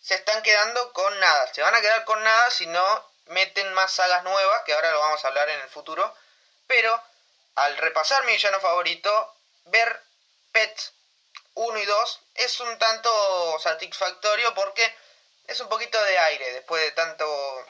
se 0.00 0.14
están 0.14 0.42
quedando 0.42 0.92
con 0.92 1.18
nada. 1.20 1.52
Se 1.52 1.62
van 1.62 1.74
a 1.74 1.80
quedar 1.80 2.04
con 2.04 2.22
nada 2.22 2.50
si 2.50 2.66
no 2.66 3.10
meten 3.26 3.72
más 3.74 3.92
sagas 3.92 4.22
nuevas, 4.22 4.62
que 4.64 4.72
ahora 4.72 4.90
lo 4.90 5.00
vamos 5.00 5.24
a 5.24 5.28
hablar 5.28 5.48
en 5.50 5.60
el 5.60 5.68
futuro. 5.68 6.14
Pero 6.66 7.02
al 7.56 7.76
repasar 7.76 8.24
mi 8.24 8.32
villano 8.32 8.60
favorito, 8.60 9.34
ver 9.64 10.02
Pets 10.52 10.92
1 11.54 11.78
y 11.78 11.84
2 11.84 12.20
es 12.34 12.60
un 12.60 12.78
tanto 12.78 13.58
satisfactorio 13.60 14.54
porque 14.54 14.94
es 15.46 15.58
un 15.60 15.68
poquito 15.68 16.02
de 16.04 16.18
aire 16.18 16.52
después 16.52 16.82
de 16.82 16.92
tanto 16.92 17.66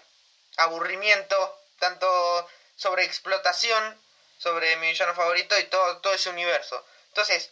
aburrimiento, 0.58 1.57
tanto 1.78 2.48
sobreexplotación 2.76 4.00
sobre 4.38 4.76
mi 4.76 4.88
villano 4.88 5.14
favorito 5.14 5.58
y 5.58 5.64
todo, 5.64 5.98
todo 5.98 6.12
ese 6.14 6.30
universo. 6.30 6.84
Entonces, 7.08 7.50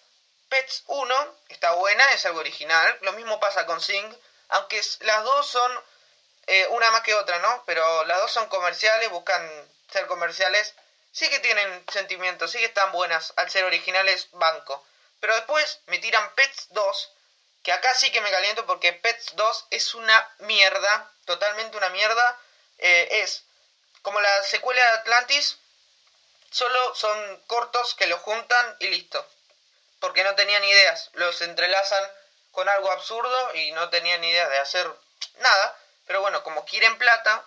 Pets 0.49 0.85
1 0.87 1.37
está 1.49 1.73
buena, 1.73 2.13
es 2.13 2.25
algo 2.27 2.41
original. 2.41 2.99
Lo 3.03 3.13
mismo 3.13 3.41
pasa 3.41 3.67
con 3.67 3.81
Sing, 3.81 4.17
aunque 4.49 4.81
las 5.01 5.25
dos 5.25 5.47
son 5.47 5.85
eh, 6.47 6.67
una 6.71 6.91
más 6.93 7.03
que 7.03 7.15
otra, 7.15 7.39
¿no? 7.41 7.65
Pero 7.67 8.05
las 8.05 8.21
dos 8.21 8.33
son 8.33 8.49
comerciales, 8.49 9.11
buscan 9.11 9.69
ser 9.91 10.07
comerciales. 10.07 10.75
Sí 11.11 11.29
que 11.29 11.41
tienen 11.41 11.85
sentimientos, 11.93 12.53
sí 12.53 12.59
que 12.59 12.67
están 12.67 12.93
buenas. 12.93 13.33
Al 13.37 13.51
ser 13.51 13.65
originales, 13.65 14.29
banco. 14.33 14.85
Pero 15.21 15.35
después 15.35 15.81
me 15.87 15.99
tiran 15.99 16.35
Pets 16.35 16.69
2, 16.71 17.13
que 17.65 17.73
acá 17.73 17.95
sí 17.95 18.13
que 18.13 18.21
me 18.21 18.31
caliento 18.31 18.67
porque 18.67 18.93
Pets 18.93 19.35
2 19.35 19.67
es 19.71 19.95
una 19.95 20.35
mierda, 20.41 21.11
totalmente 21.25 21.77
una 21.77 21.89
mierda. 21.89 22.39
Eh, 22.79 23.09
es 23.23 23.43
como 24.07 24.21
la 24.21 24.43
secuela 24.45 24.81
de 24.81 24.99
Atlantis, 24.99 25.59
solo 26.53 26.95
son 26.95 27.43
cortos 27.49 27.97
que 27.97 28.07
lo 28.07 28.17
juntan 28.19 28.77
y 28.79 28.87
listo. 28.87 29.27
Porque 29.99 30.23
no 30.23 30.37
tenían 30.37 30.63
ideas, 30.63 31.11
los 31.15 31.43
entrelazan 31.43 32.05
con 32.53 32.69
algo 32.69 32.93
absurdo 32.93 33.55
y 33.57 33.73
no 33.73 33.91
tenían 33.91 34.23
ideas 34.23 34.49
de 34.49 34.59
hacer 34.59 34.89
nada. 35.39 35.79
Pero 36.07 36.21
bueno, 36.21 36.45
como 36.45 36.65
quieren 36.65 36.97
plata, 36.99 37.45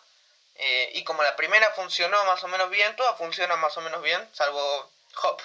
eh, 0.56 0.92
y 0.96 1.06
como 1.06 1.24
la 1.24 1.38
primera 1.38 1.72
funcionó 1.72 2.26
más 2.26 2.44
o 2.44 2.50
menos 2.50 2.70
bien, 2.70 2.94
todas 2.98 3.18
funcionan 3.18 3.58
más 3.62 3.78
o 3.78 3.82
menos 3.82 4.02
bien, 4.02 4.30
salvo 4.36 4.92
Hop. 5.24 5.42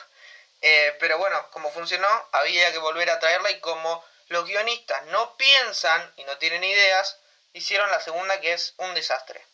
Eh, 0.62 0.96
pero 0.98 1.16
bueno, 1.18 1.48
como 1.52 1.70
funcionó, 1.70 2.08
había 2.32 2.72
que 2.72 2.78
volver 2.78 3.08
a 3.08 3.20
traerla 3.20 3.52
y 3.52 3.60
como 3.60 4.04
los 4.30 4.46
guionistas 4.46 5.04
no 5.04 5.36
piensan 5.36 6.12
y 6.16 6.24
no 6.24 6.38
tienen 6.38 6.64
ideas, 6.64 7.18
hicieron 7.52 7.88
la 7.92 8.00
segunda 8.00 8.40
que 8.40 8.52
es 8.52 8.74
un 8.78 8.94
desastre. 8.94 9.46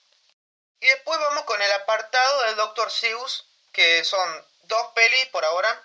Y 0.80 0.86
después 0.88 1.18
vamos 1.20 1.44
con 1.44 1.60
el 1.60 1.72
apartado 1.72 2.42
del 2.44 2.56
Dr. 2.56 2.90
Seuss, 2.90 3.44
que 3.72 4.04
son 4.04 4.46
dos 4.62 4.86
pelis 4.94 5.26
por 5.26 5.44
ahora 5.44 5.82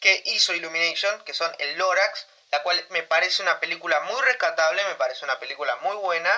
que 0.00 0.22
hizo 0.26 0.54
Illumination, 0.54 1.22
que 1.24 1.34
son 1.34 1.54
el 1.58 1.76
Lorax, 1.78 2.26
la 2.50 2.62
cual 2.62 2.84
me 2.90 3.02
parece 3.02 3.42
una 3.42 3.60
película 3.60 4.00
muy 4.00 4.20
rescatable, 4.22 4.84
me 4.84 4.96
parece 4.96 5.24
una 5.24 5.38
película 5.38 5.76
muy 5.76 5.96
buena, 5.96 6.30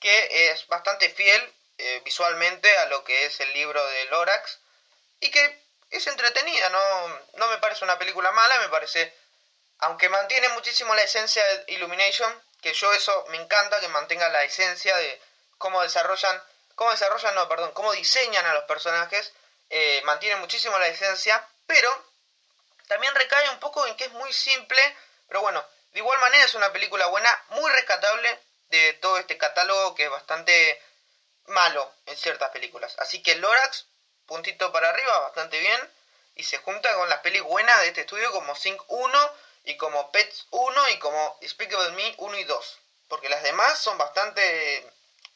que 0.00 0.50
es 0.50 0.66
bastante 0.66 1.08
fiel 1.10 1.54
eh, 1.78 2.00
visualmente 2.04 2.76
a 2.78 2.86
lo 2.86 3.04
que 3.04 3.26
es 3.26 3.38
el 3.40 3.52
libro 3.52 3.84
de 3.86 4.04
Lorax 4.06 4.58
y 5.20 5.30
que 5.30 5.62
es 5.90 6.06
entretenida, 6.06 6.68
no, 6.70 7.20
no 7.34 7.48
me 7.48 7.58
parece 7.58 7.84
una 7.84 7.98
película 7.98 8.32
mala, 8.32 8.58
me 8.60 8.68
parece, 8.70 9.14
aunque 9.78 10.08
mantiene 10.08 10.48
muchísimo 10.50 10.94
la 10.94 11.02
esencia 11.02 11.44
de 11.44 11.74
Illumination, 11.74 12.42
que 12.62 12.72
yo 12.72 12.92
eso 12.92 13.26
me 13.28 13.36
encanta, 13.36 13.78
que 13.80 13.88
mantenga 13.88 14.28
la 14.30 14.42
esencia 14.44 14.96
de 14.96 15.20
cómo 15.58 15.82
desarrollan, 15.82 16.42
cómo 16.82 16.90
desarrollan, 16.90 17.36
no, 17.36 17.48
perdón, 17.48 17.70
cómo 17.74 17.92
diseñan 17.92 18.44
a 18.44 18.54
los 18.54 18.64
personajes, 18.64 19.32
eh, 19.70 20.02
mantiene 20.04 20.34
muchísimo 20.40 20.76
la 20.80 20.88
esencia, 20.88 21.46
pero 21.64 21.88
también 22.88 23.14
recae 23.14 23.50
un 23.50 23.60
poco 23.60 23.86
en 23.86 23.94
que 23.94 24.06
es 24.06 24.10
muy 24.10 24.32
simple, 24.32 24.96
pero 25.28 25.42
bueno, 25.42 25.64
de 25.92 26.00
igual 26.00 26.18
manera 26.18 26.44
es 26.44 26.54
una 26.56 26.72
película 26.72 27.06
buena, 27.06 27.44
muy 27.50 27.70
rescatable 27.70 28.36
de 28.70 28.94
todo 28.94 29.16
este 29.18 29.38
catálogo 29.38 29.94
que 29.94 30.04
es 30.06 30.10
bastante 30.10 30.82
malo 31.46 31.88
en 32.06 32.16
ciertas 32.16 32.50
películas. 32.50 32.96
Así 32.98 33.22
que 33.22 33.36
Lorax 33.36 33.86
puntito 34.26 34.72
para 34.72 34.88
arriba, 34.88 35.20
bastante 35.20 35.60
bien. 35.60 35.80
Y 36.34 36.42
se 36.42 36.58
junta 36.58 36.92
con 36.94 37.08
las 37.08 37.20
pelis 37.20 37.42
buenas 37.42 37.80
de 37.82 37.88
este 37.88 38.00
estudio 38.00 38.32
como 38.32 38.56
Sync 38.56 38.82
1 38.88 39.32
y 39.64 39.76
como 39.76 40.10
Pets 40.10 40.46
1 40.50 40.88
y 40.88 40.98
como 40.98 41.38
Despicable 41.40 41.92
Me 41.92 42.14
1 42.18 42.38
y 42.38 42.44
2. 42.44 42.78
Porque 43.06 43.28
las 43.28 43.44
demás 43.44 43.78
son 43.78 43.98
bastante 43.98 44.90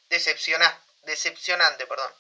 decepcionantes. 0.09 0.86
Decepcionante, 1.07 1.87
perdón. 1.87 2.13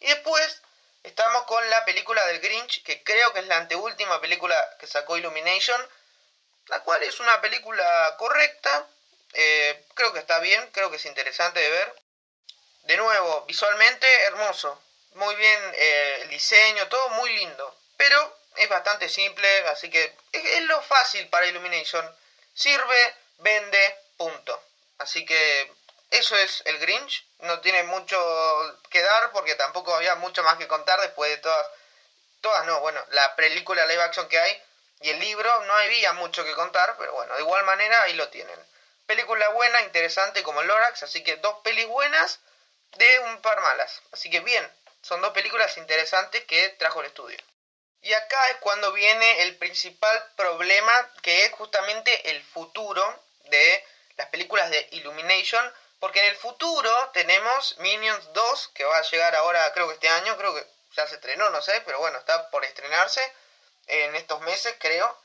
Y 0.00 0.06
después 0.06 0.62
estamos 1.02 1.44
con 1.44 1.68
la 1.70 1.84
película 1.84 2.24
del 2.26 2.40
Grinch, 2.40 2.82
que 2.84 3.02
creo 3.02 3.32
que 3.32 3.40
es 3.40 3.46
la 3.46 3.56
anteúltima 3.56 4.20
película 4.20 4.56
que 4.78 4.86
sacó 4.86 5.16
Illumination, 5.16 5.80
la 6.66 6.80
cual 6.82 7.02
es 7.02 7.18
una 7.20 7.40
película 7.40 8.14
correcta, 8.18 8.86
eh, 9.32 9.84
creo 9.94 10.12
que 10.12 10.18
está 10.18 10.38
bien, 10.40 10.70
creo 10.72 10.90
que 10.90 10.96
es 10.96 11.06
interesante 11.06 11.60
de 11.60 11.70
ver. 11.70 11.94
De 12.82 12.96
nuevo, 12.96 13.44
visualmente 13.46 14.06
hermoso, 14.22 14.80
muy 15.14 15.34
bien 15.36 15.60
eh, 15.74 16.18
el 16.22 16.28
diseño, 16.28 16.88
todo 16.88 17.08
muy 17.10 17.34
lindo. 17.36 17.76
Pero 17.96 18.38
es 18.56 18.68
bastante 18.68 19.08
simple, 19.08 19.48
así 19.68 19.90
que 19.90 20.14
es, 20.32 20.62
lo 20.62 20.80
fácil 20.82 21.28
para 21.28 21.46
Illumination. 21.46 22.04
Sirve, 22.54 23.14
vende, 23.38 23.98
punto. 24.16 24.62
Así 24.98 25.24
que 25.26 25.72
eso 26.10 26.36
es 26.36 26.62
el 26.66 26.78
Grinch. 26.78 27.26
No 27.40 27.60
tiene 27.60 27.82
mucho 27.84 28.18
que 28.90 29.02
dar 29.02 29.30
porque 29.32 29.54
tampoco 29.54 29.94
había 29.94 30.14
mucho 30.16 30.42
más 30.42 30.56
que 30.56 30.68
contar 30.68 31.00
después 31.00 31.30
de 31.30 31.38
todas. 31.38 31.66
Todas 32.40 32.66
no, 32.66 32.80
bueno, 32.80 33.04
la 33.10 33.34
película 33.34 33.86
live 33.86 34.02
action 34.02 34.28
que 34.28 34.38
hay 34.38 34.62
y 35.00 35.10
el 35.10 35.18
libro 35.18 35.64
no 35.64 35.74
había 35.74 36.12
mucho 36.14 36.44
que 36.44 36.54
contar, 36.54 36.96
pero 36.98 37.12
bueno, 37.12 37.34
de 37.34 37.42
igual 37.42 37.64
manera 37.64 38.02
ahí 38.02 38.14
lo 38.14 38.28
tienen. 38.28 38.58
Película 39.06 39.48
buena, 39.50 39.82
interesante 39.82 40.42
como 40.42 40.62
Lorax, 40.62 41.02
así 41.02 41.22
que 41.22 41.36
dos 41.36 41.56
pelis 41.62 41.86
buenas 41.86 42.40
de 42.96 43.18
un 43.20 43.40
par 43.42 43.60
malas. 43.60 44.00
Así 44.12 44.30
que 44.30 44.40
bien, 44.40 44.68
son 45.02 45.20
dos 45.20 45.32
películas 45.32 45.76
interesantes 45.76 46.44
que 46.44 46.70
trajo 46.70 47.00
el 47.00 47.06
estudio. 47.06 47.38
Y 48.02 48.12
acá 48.14 48.48
es 48.50 48.56
cuando 48.58 48.92
viene 48.92 49.42
el 49.42 49.56
principal 49.56 50.32
problema, 50.36 50.92
que 51.22 51.44
es 51.44 51.52
justamente 51.52 52.30
el 52.30 52.42
futuro 52.42 53.22
de 53.44 53.84
las 54.16 54.28
películas 54.28 54.70
de 54.70 54.88
Illumination, 54.92 55.72
porque 56.06 56.20
en 56.20 56.26
el 56.26 56.36
futuro 56.36 57.10
tenemos 57.12 57.76
Minions 57.78 58.32
2, 58.32 58.70
que 58.74 58.84
va 58.84 58.96
a 58.96 59.02
llegar 59.02 59.34
ahora, 59.34 59.72
creo 59.72 59.88
que 59.88 59.94
este 59.94 60.08
año, 60.08 60.36
creo 60.36 60.54
que 60.54 60.64
ya 60.92 61.04
se 61.08 61.16
estrenó, 61.16 61.50
no 61.50 61.60
sé, 61.60 61.82
pero 61.84 61.98
bueno, 61.98 62.16
está 62.16 62.48
por 62.50 62.64
estrenarse 62.64 63.20
en 63.88 64.14
estos 64.14 64.40
meses, 64.42 64.72
creo. 64.78 65.20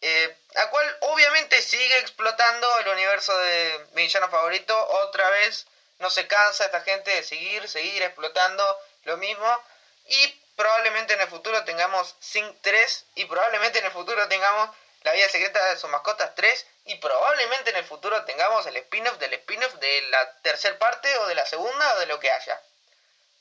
Eh, 0.00 0.36
la 0.52 0.70
cual 0.70 0.98
obviamente 1.00 1.60
sigue 1.62 1.98
explotando 1.98 2.78
el 2.78 2.88
universo 2.90 3.36
de 3.38 3.86
mi 3.94 4.02
villano 4.02 4.30
favorito. 4.30 4.88
Otra 5.02 5.28
vez 5.30 5.66
no 5.98 6.08
se 6.10 6.28
cansa 6.28 6.66
esta 6.66 6.82
gente 6.82 7.10
de 7.10 7.24
seguir, 7.24 7.68
seguir 7.68 8.00
explotando 8.04 8.78
lo 9.06 9.16
mismo. 9.16 9.64
Y 10.06 10.28
probablemente 10.54 11.14
en 11.14 11.22
el 11.22 11.28
futuro 11.28 11.64
tengamos 11.64 12.14
Sync 12.20 12.56
3 12.60 13.06
y 13.16 13.24
probablemente 13.24 13.80
en 13.80 13.86
el 13.86 13.90
futuro 13.90 14.28
tengamos 14.28 14.70
La 15.02 15.10
vida 15.10 15.28
secreta 15.28 15.64
de 15.70 15.76
sus 15.76 15.90
mascotas 15.90 16.36
3 16.36 16.66
y 16.84 16.96
probablemente 16.96 17.70
en 17.70 17.76
el 17.76 17.84
futuro 17.84 18.24
tengamos 18.24 18.66
el 18.66 18.76
spin-off 18.76 19.18
del 19.18 19.34
spin-off 19.34 19.74
de 19.74 20.02
la 20.02 20.40
tercera 20.42 20.78
parte 20.78 21.16
o 21.18 21.26
de 21.26 21.34
la 21.34 21.46
segunda 21.46 21.94
o 21.94 22.00
de 22.00 22.06
lo 22.06 22.18
que 22.18 22.30
haya. 22.30 22.60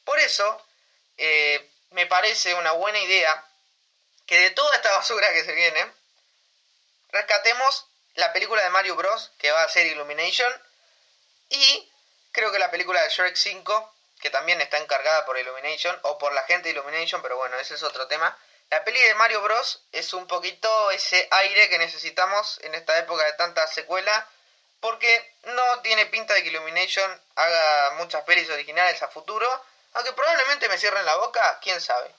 Por 0.03 0.19
eso 0.19 0.65
eh, 1.17 1.69
me 1.91 2.05
parece 2.05 2.53
una 2.53 2.71
buena 2.73 2.99
idea 2.99 3.45
que 4.25 4.39
de 4.39 4.51
toda 4.51 4.75
esta 4.75 4.91
basura 4.91 5.31
que 5.33 5.43
se 5.43 5.53
viene, 5.53 5.91
rescatemos 7.11 7.87
la 8.15 8.31
película 8.33 8.63
de 8.63 8.69
Mario 8.69 8.95
Bros. 8.95 9.31
que 9.39 9.51
va 9.51 9.63
a 9.63 9.69
ser 9.69 9.87
Illumination 9.87 10.53
y 11.49 11.91
creo 12.31 12.51
que 12.51 12.59
la 12.59 12.69
película 12.69 13.01
de 13.01 13.09
Shrek 13.09 13.35
5 13.35 13.95
que 14.19 14.29
también 14.29 14.59
está 14.61 14.77
encargada 14.77 15.25
por 15.25 15.37
Illumination 15.37 15.97
o 16.03 16.17
por 16.17 16.33
la 16.33 16.43
gente 16.43 16.69
de 16.69 16.71
Illumination, 16.71 17.21
pero 17.21 17.37
bueno, 17.37 17.57
ese 17.57 17.75
es 17.75 17.83
otro 17.83 18.07
tema. 18.07 18.37
La 18.69 18.83
peli 18.83 19.01
de 19.01 19.15
Mario 19.15 19.41
Bros. 19.41 19.81
es 19.91 20.13
un 20.13 20.27
poquito 20.27 20.91
ese 20.91 21.27
aire 21.31 21.69
que 21.69 21.79
necesitamos 21.79 22.59
en 22.61 22.75
esta 22.75 22.99
época 22.99 23.23
de 23.25 23.33
tanta 23.33 23.65
secuela, 23.65 24.27
porque 24.79 25.33
no 25.45 25.81
tiene 25.81 26.05
pinta 26.05 26.35
de 26.35 26.43
que 26.43 26.49
Illumination 26.49 27.21
haga 27.35 27.91
muchas 27.97 28.23
pelis 28.25 28.47
originales 28.49 29.01
a 29.01 29.07
futuro, 29.07 29.47
aunque 29.93 30.13
probablemente 30.13 30.69
me 30.69 30.77
cierren 30.77 31.05
la 31.05 31.15
boca, 31.15 31.59
quién 31.63 31.81
sabe. 31.81 32.13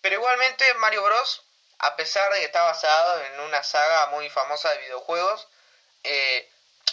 Pero 0.00 0.14
igualmente 0.14 0.72
Mario 0.74 1.02
Bros., 1.02 1.42
a 1.80 1.96
pesar 1.96 2.32
de 2.32 2.40
que 2.40 2.46
está 2.46 2.62
basado 2.62 3.20
en 3.24 3.40
una 3.40 3.64
saga 3.64 4.06
muy 4.06 4.30
famosa 4.30 4.70
de 4.70 4.78
videojuegos, 4.78 5.48
eh, 6.04 6.48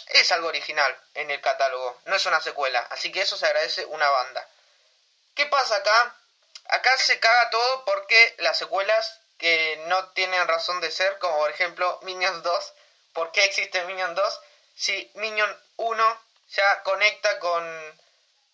es 0.08 0.32
algo 0.32 0.48
original 0.48 1.00
en 1.14 1.30
el 1.30 1.40
catálogo, 1.40 2.00
no 2.06 2.16
es 2.16 2.26
una 2.26 2.40
secuela, 2.40 2.80
así 2.90 3.12
que 3.12 3.22
eso 3.22 3.36
se 3.36 3.46
agradece 3.46 3.84
una 3.86 4.10
banda. 4.10 4.48
¿Qué 5.36 5.46
pasa 5.46 5.76
acá? 5.76 6.16
Acá 6.68 6.96
se 6.98 7.20
caga 7.20 7.50
todo 7.50 7.84
porque 7.84 8.34
las 8.38 8.58
secuelas 8.58 9.20
que 9.38 9.82
no 9.86 10.08
tienen 10.10 10.46
razón 10.48 10.80
de 10.80 10.90
ser, 10.90 11.18
como 11.18 11.36
por 11.38 11.50
ejemplo 11.50 12.00
Minions 12.02 12.42
2, 12.42 12.72
¿por 13.12 13.32
qué 13.32 13.44
existe 13.44 13.84
Minions 13.84 14.14
2? 14.14 14.40
Si 14.76 15.10
Minion 15.14 15.62
1 15.76 16.22
ya 16.48 16.82
conecta 16.82 17.38
con 17.38 18.00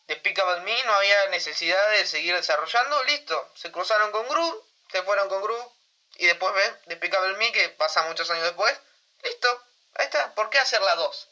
Despicable 0.06 0.60
Me, 0.62 0.84
no 0.84 0.94
había 0.94 1.28
necesidad 1.28 1.90
de 1.90 2.06
seguir 2.06 2.34
desarrollando, 2.34 3.02
listo, 3.04 3.50
se 3.54 3.70
cruzaron 3.70 4.10
con 4.10 4.28
Gru, 4.28 4.66
se 4.90 5.02
fueron 5.02 5.28
con 5.28 5.42
Gru, 5.42 5.72
y 6.16 6.26
después 6.26 6.52
ven 6.54 6.78
Despicable 6.86 7.36
Me, 7.36 7.52
que 7.52 7.68
pasa 7.70 8.02
muchos 8.02 8.30
años 8.30 8.44
después, 8.44 8.76
listo, 9.22 9.64
ahí 9.94 10.04
está, 10.06 10.34
¿por 10.34 10.50
qué 10.50 10.58
hacer 10.58 10.82
la 10.82 10.94
2? 10.96 11.28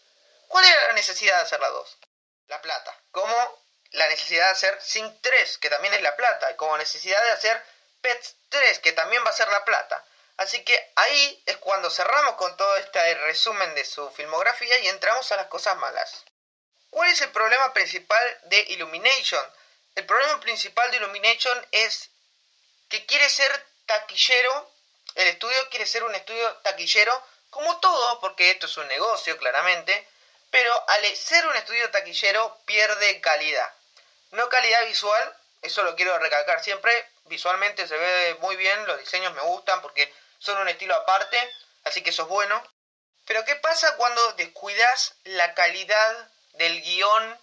¿Cuál 0.48 0.64
era 0.64 0.88
la 0.88 0.92
necesidad 0.94 1.36
de 1.36 1.42
hacer 1.42 1.60
la 1.60 1.68
2? 1.68 1.96
La 2.48 2.60
plata. 2.60 2.96
Como 3.12 3.62
la 3.92 4.08
necesidad 4.08 4.46
de 4.46 4.52
hacer 4.52 4.78
Sync 4.82 5.20
3, 5.20 5.58
que 5.58 5.70
también 5.70 5.94
es 5.94 6.02
la 6.02 6.16
plata. 6.16 6.50
Y 6.50 6.56
como 6.56 6.76
necesidad 6.78 7.22
de 7.22 7.30
hacer 7.30 7.62
Pets 8.00 8.36
3, 8.48 8.78
que 8.78 8.92
también 8.92 9.24
va 9.24 9.30
a 9.30 9.34
ser 9.34 9.48
la 9.48 9.64
plata. 9.64 10.04
Así 10.36 10.64
que 10.64 10.92
ahí 10.96 11.42
es 11.46 11.58
cuando 11.58 11.90
cerramos 11.90 12.34
con 12.36 12.56
todo 12.56 12.76
este 12.76 13.14
resumen 13.14 13.74
de 13.74 13.84
su 13.84 14.10
filmografía 14.12 14.78
y 14.78 14.88
entramos 14.88 15.30
a 15.32 15.36
las 15.36 15.48
cosas 15.48 15.76
malas. 15.76 16.24
¿Cuál 16.88 17.10
es 17.10 17.20
el 17.20 17.30
problema 17.30 17.72
principal 17.74 18.40
de 18.44 18.58
Illumination? 18.70 19.44
El 19.96 20.06
problema 20.06 20.40
principal 20.40 20.90
de 20.90 20.96
Illumination 20.96 21.66
es 21.72 22.10
que 22.88 23.04
quiere 23.06 23.28
ser 23.28 23.66
taquillero, 23.86 24.72
el 25.14 25.28
estudio 25.28 25.68
quiere 25.68 25.86
ser 25.86 26.04
un 26.04 26.14
estudio 26.14 26.56
taquillero, 26.62 27.22
como 27.50 27.78
todo, 27.80 28.20
porque 28.20 28.50
esto 28.50 28.66
es 28.66 28.76
un 28.76 28.88
negocio 28.88 29.36
claramente, 29.36 30.08
pero 30.50 30.88
al 30.88 31.04
ser 31.16 31.46
un 31.46 31.56
estudio 31.56 31.90
taquillero 31.90 32.60
pierde 32.64 33.20
calidad. 33.20 33.72
No 34.32 34.48
calidad 34.48 34.86
visual, 34.86 35.36
eso 35.62 35.82
lo 35.82 35.96
quiero 35.96 36.18
recalcar 36.18 36.62
siempre, 36.62 36.92
visualmente 37.24 37.86
se 37.86 37.96
ve 37.96 38.36
muy 38.40 38.56
bien, 38.56 38.86
los 38.86 38.98
diseños 38.98 39.32
me 39.34 39.42
gustan 39.42 39.82
porque 39.82 40.12
son 40.38 40.58
un 40.58 40.68
estilo 40.68 40.94
aparte, 40.94 41.38
así 41.84 42.02
que 42.02 42.10
eso 42.10 42.22
es 42.22 42.28
bueno. 42.28 42.62
Pero 43.26 43.44
¿qué 43.44 43.56
pasa 43.56 43.96
cuando 43.96 44.32
descuidas 44.34 45.14
la 45.24 45.54
calidad 45.54 46.28
del 46.54 46.80
guion 46.80 47.40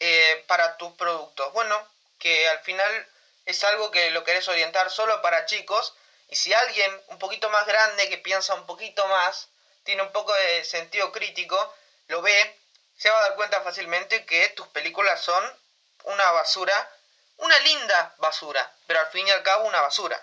eh, 0.00 0.44
para 0.46 0.76
tus 0.76 0.92
productos? 0.94 1.52
Bueno, 1.52 1.88
que 2.18 2.48
al 2.48 2.60
final 2.60 3.06
es 3.46 3.62
algo 3.64 3.90
que 3.90 4.10
lo 4.10 4.24
querés 4.24 4.48
orientar 4.48 4.90
solo 4.90 5.22
para 5.22 5.46
chicos 5.46 5.94
y 6.28 6.36
si 6.36 6.52
alguien 6.52 7.02
un 7.08 7.18
poquito 7.18 7.48
más 7.50 7.66
grande 7.66 8.08
que 8.08 8.18
piensa 8.18 8.54
un 8.54 8.66
poquito 8.66 9.06
más, 9.08 9.48
tiene 9.84 10.02
un 10.02 10.12
poco 10.12 10.34
de 10.34 10.64
sentido 10.64 11.10
crítico, 11.12 11.74
lo 12.08 12.20
ve, 12.20 12.56
se 12.96 13.10
va 13.10 13.18
a 13.18 13.22
dar 13.22 13.34
cuenta 13.36 13.60
fácilmente 13.62 14.24
que 14.26 14.48
tus 14.50 14.66
películas 14.68 15.22
son 15.22 15.58
una 16.04 16.30
basura, 16.32 16.90
una 17.38 17.58
linda 17.60 18.14
basura, 18.18 18.72
pero 18.86 19.00
al 19.00 19.06
fin 19.08 19.26
y 19.26 19.30
al 19.30 19.42
cabo 19.42 19.66
una 19.66 19.80
basura. 19.80 20.22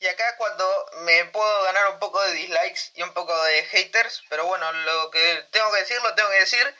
Y 0.00 0.06
acá 0.06 0.36
cuando 0.36 0.90
me 0.98 1.24
puedo 1.26 1.62
ganar 1.64 1.90
un 1.90 1.98
poco 1.98 2.22
de 2.22 2.32
dislikes 2.32 2.92
y 2.94 3.02
un 3.02 3.12
poco 3.12 3.36
de 3.44 3.64
haters, 3.64 4.22
pero 4.28 4.46
bueno, 4.46 4.70
lo 4.70 5.10
que 5.10 5.46
tengo 5.50 5.72
que 5.72 5.80
decir, 5.80 6.00
lo 6.02 6.14
tengo 6.14 6.30
que 6.30 6.40
decir. 6.40 6.76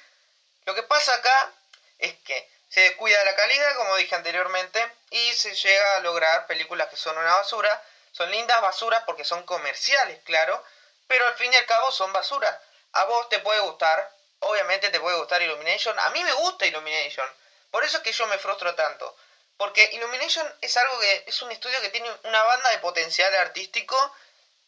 Lo 0.66 0.74
que 0.74 0.84
pasa 0.84 1.14
acá 1.14 1.52
es 1.98 2.14
que 2.24 2.48
se 2.68 2.80
descuida 2.82 3.24
la 3.24 3.34
calidad, 3.34 3.76
como 3.76 3.96
dije 3.96 4.14
anteriormente, 4.14 4.92
y 5.10 5.32
se 5.32 5.54
llega 5.54 5.96
a 5.96 6.00
lograr 6.00 6.46
películas 6.46 6.88
que 6.88 6.96
son 6.96 7.16
una 7.18 7.34
basura. 7.34 7.82
Son 8.12 8.30
lindas 8.30 8.60
basuras 8.60 9.02
porque 9.04 9.24
son 9.24 9.42
comerciales, 9.44 10.20
claro, 10.24 10.62
pero 11.06 11.26
al 11.26 11.34
fin 11.34 11.52
y 11.52 11.56
al 11.56 11.66
cabo 11.66 11.90
son 11.90 12.12
basuras. 12.12 12.56
A 12.92 13.04
vos 13.04 13.28
te 13.28 13.38
puede 13.40 13.60
gustar, 13.60 14.12
obviamente 14.40 14.90
te 14.90 15.00
puede 15.00 15.18
gustar 15.18 15.42
Illumination. 15.42 15.98
A 15.98 16.10
mí 16.10 16.22
me 16.22 16.32
gusta 16.32 16.66
Illumination. 16.66 17.28
Por 17.70 17.84
eso 17.84 17.98
es 17.98 18.02
que 18.02 18.12
yo 18.12 18.26
me 18.26 18.38
frustro 18.38 18.74
tanto. 18.74 19.16
Porque 19.56 19.90
Illumination 19.92 20.46
es 20.60 20.76
algo 20.76 20.98
que 21.00 21.24
es 21.26 21.42
un 21.42 21.50
estudio 21.50 21.80
que 21.80 21.90
tiene 21.90 22.10
una 22.24 22.42
banda 22.44 22.70
de 22.70 22.78
potencial 22.78 23.34
artístico, 23.34 24.14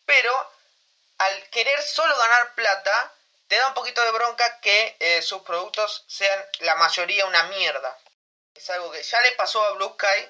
pero 0.04 0.52
al 1.18 1.50
querer 1.50 1.80
solo 1.82 2.16
ganar 2.16 2.54
plata, 2.54 3.12
te 3.46 3.56
da 3.56 3.68
un 3.68 3.74
poquito 3.74 4.02
de 4.02 4.10
bronca 4.10 4.60
que 4.60 4.96
eh, 5.00 5.22
sus 5.22 5.42
productos 5.42 6.04
sean 6.08 6.44
la 6.60 6.76
mayoría 6.76 7.26
una 7.26 7.44
mierda. 7.44 7.98
Es 8.54 8.68
algo 8.70 8.90
que 8.90 9.02
ya 9.02 9.20
le 9.20 9.32
pasó 9.32 9.64
a 9.64 9.72
Blue 9.72 9.94
Sky, 9.94 10.28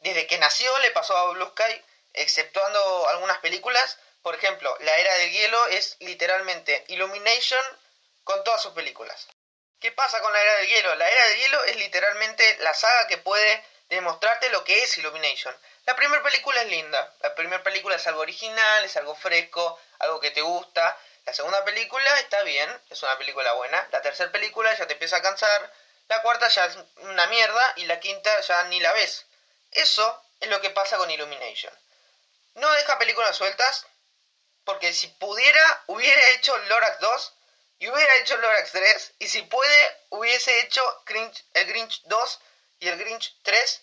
desde 0.00 0.26
que 0.26 0.38
nació 0.38 0.76
le 0.80 0.90
pasó 0.90 1.16
a 1.16 1.32
Blue 1.32 1.50
Sky, 1.50 1.84
exceptuando 2.12 3.08
algunas 3.08 3.38
películas. 3.38 3.98
Por 4.22 4.34
ejemplo, 4.34 4.76
La 4.80 4.96
Era 4.96 5.14
del 5.14 5.32
Hielo 5.32 5.66
es 5.68 5.96
literalmente 6.00 6.84
Illumination 6.88 7.64
con 8.24 8.42
todas 8.44 8.62
sus 8.62 8.72
películas. 8.72 9.28
¿Qué 9.82 9.90
pasa 9.90 10.20
con 10.20 10.32
La 10.32 10.40
Era 10.40 10.54
del 10.58 10.68
Hielo? 10.68 10.94
La 10.94 11.10
Era 11.10 11.26
del 11.26 11.38
Hielo 11.38 11.64
es 11.64 11.74
literalmente 11.74 12.56
la 12.60 12.72
saga 12.72 13.08
que 13.08 13.18
puede 13.18 13.64
demostrarte 13.88 14.48
lo 14.50 14.62
que 14.62 14.80
es 14.80 14.96
Illumination. 14.98 15.52
La 15.86 15.96
primera 15.96 16.22
película 16.22 16.62
es 16.62 16.68
linda, 16.68 17.12
la 17.20 17.34
primera 17.34 17.64
película 17.64 17.96
es 17.96 18.06
algo 18.06 18.20
original, 18.20 18.84
es 18.84 18.96
algo 18.96 19.16
fresco, 19.16 19.80
algo 19.98 20.20
que 20.20 20.30
te 20.30 20.40
gusta. 20.40 20.96
La 21.24 21.32
segunda 21.32 21.64
película 21.64 22.20
está 22.20 22.44
bien, 22.44 22.70
es 22.90 23.02
una 23.02 23.18
película 23.18 23.54
buena. 23.54 23.88
La 23.90 24.00
tercera 24.00 24.30
película 24.30 24.72
ya 24.72 24.86
te 24.86 24.92
empieza 24.92 25.16
a 25.16 25.22
cansar. 25.22 25.72
La 26.06 26.22
cuarta 26.22 26.46
ya 26.46 26.66
es 26.66 26.78
una 26.98 27.26
mierda 27.26 27.72
y 27.74 27.86
la 27.86 27.98
quinta 27.98 28.40
ya 28.42 28.62
ni 28.64 28.78
la 28.78 28.92
ves. 28.92 29.26
Eso 29.72 30.24
es 30.38 30.48
lo 30.48 30.60
que 30.60 30.70
pasa 30.70 30.96
con 30.96 31.10
Illumination. 31.10 31.76
No 32.54 32.70
deja 32.70 33.00
películas 33.00 33.34
sueltas, 33.34 33.84
porque 34.64 34.92
si 34.92 35.08
pudiera 35.08 35.82
hubiera 35.88 36.28
hecho 36.28 36.56
Lorax 36.56 37.00
2 37.00 37.32
y 37.82 37.88
hubiera 37.88 38.14
hecho 38.18 38.36
Lorax 38.36 38.70
3 38.70 39.14
y 39.18 39.28
si 39.28 39.42
puede 39.42 39.96
hubiese 40.10 40.56
hecho 40.60 41.02
el 41.54 41.66
Grinch 41.66 42.02
2 42.04 42.40
y 42.78 42.86
el 42.86 42.96
Grinch 42.96 43.34
3. 43.42 43.82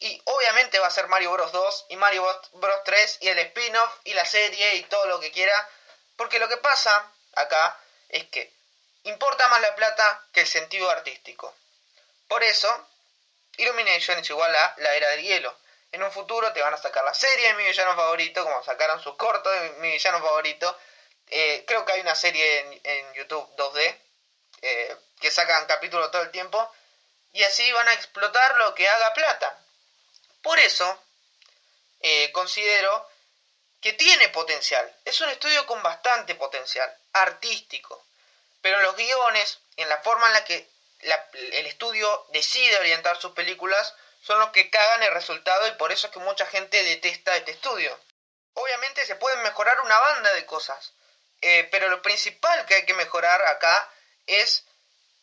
Y 0.00 0.20
obviamente 0.24 0.80
va 0.80 0.88
a 0.88 0.90
ser 0.90 1.06
Mario 1.06 1.30
Bros 1.30 1.52
2 1.52 1.86
y 1.90 1.96
Mario 1.96 2.26
Bros 2.54 2.80
3 2.84 3.18
y 3.20 3.28
el 3.28 3.38
spin-off 3.38 3.94
y 4.02 4.14
la 4.14 4.26
serie 4.26 4.74
y 4.74 4.82
todo 4.84 5.06
lo 5.06 5.20
que 5.20 5.30
quiera. 5.30 5.70
Porque 6.16 6.40
lo 6.40 6.48
que 6.48 6.56
pasa 6.56 7.12
acá 7.36 7.78
es 8.08 8.24
que 8.28 8.52
importa 9.04 9.46
más 9.46 9.60
la 9.60 9.76
plata 9.76 10.26
que 10.32 10.40
el 10.40 10.48
sentido 10.48 10.90
artístico. 10.90 11.54
Por 12.26 12.42
eso, 12.42 12.88
Illumination 13.56 14.18
es 14.18 14.28
igual 14.30 14.52
a 14.52 14.74
la 14.78 14.94
era 14.96 15.10
del 15.10 15.22
hielo. 15.22 15.56
En 15.92 16.02
un 16.02 16.10
futuro 16.10 16.52
te 16.52 16.60
van 16.60 16.74
a 16.74 16.76
sacar 16.76 17.04
la 17.04 17.14
serie 17.14 17.46
de 17.46 17.54
mi 17.54 17.66
villano 17.66 17.94
favorito, 17.94 18.42
como 18.42 18.64
sacaron 18.64 19.00
sus 19.00 19.14
cortos 19.14 19.52
de 19.52 19.70
mi 19.78 19.92
villano 19.92 20.18
favorito. 20.18 20.76
Eh, 21.30 21.64
creo 21.66 21.84
que 21.84 21.92
hay 21.92 22.00
una 22.00 22.14
serie 22.14 22.80
en, 22.82 23.14
YouTube 23.14 23.48
2D 23.56 23.98
eh, 24.62 24.96
que 25.20 25.30
sacan 25.30 25.66
capítulos 25.66 26.10
todo 26.10 26.22
el 26.22 26.30
tiempo 26.30 26.72
y 27.32 27.42
así 27.42 27.70
van 27.72 27.88
a 27.88 27.94
explotar 27.94 28.56
lo 28.56 28.74
que 28.74 28.88
haga 28.88 29.12
plata. 29.14 29.58
Por 30.42 30.58
eso, 30.58 31.02
eh, 32.00 32.30
considero 32.32 33.08
que 33.80 33.92
tiene 33.92 34.28
potencial. 34.30 34.92
Es 35.04 35.20
un 35.20 35.28
estudio 35.28 35.66
con 35.66 35.82
bastante 35.82 36.34
potencial, 36.34 36.92
artístico. 37.12 38.04
Pero 38.62 38.80
los 38.80 38.96
guiones, 38.96 39.58
en 39.76 39.88
la 39.88 39.98
forma 39.98 40.26
en 40.26 40.32
la 40.32 40.44
que 40.44 40.68
el 41.00 41.66
estudio 41.66 42.26
decide 42.30 42.78
orientar 42.78 43.20
sus 43.20 43.32
películas, 43.32 43.94
son 44.22 44.40
los 44.40 44.50
que 44.50 44.68
cagan 44.70 45.02
el 45.04 45.12
resultado 45.12 45.68
y 45.68 45.72
por 45.72 45.92
eso 45.92 46.08
es 46.08 46.12
que 46.12 46.18
mucha 46.18 46.46
gente 46.46 46.82
detesta 46.82 47.36
este 47.36 47.52
estudio. 47.52 47.98
Obviamente 48.54 49.06
se 49.06 49.14
pueden 49.16 49.42
mejorar 49.42 49.80
una 49.80 49.98
banda 49.98 50.32
de 50.34 50.44
cosas, 50.44 50.92
eh, 51.40 51.68
pero 51.70 51.88
lo 51.88 52.02
principal 52.02 52.66
que 52.66 52.74
hay 52.76 52.86
que 52.86 52.94
mejorar 52.94 53.40
acá 53.46 53.90
es 54.26 54.64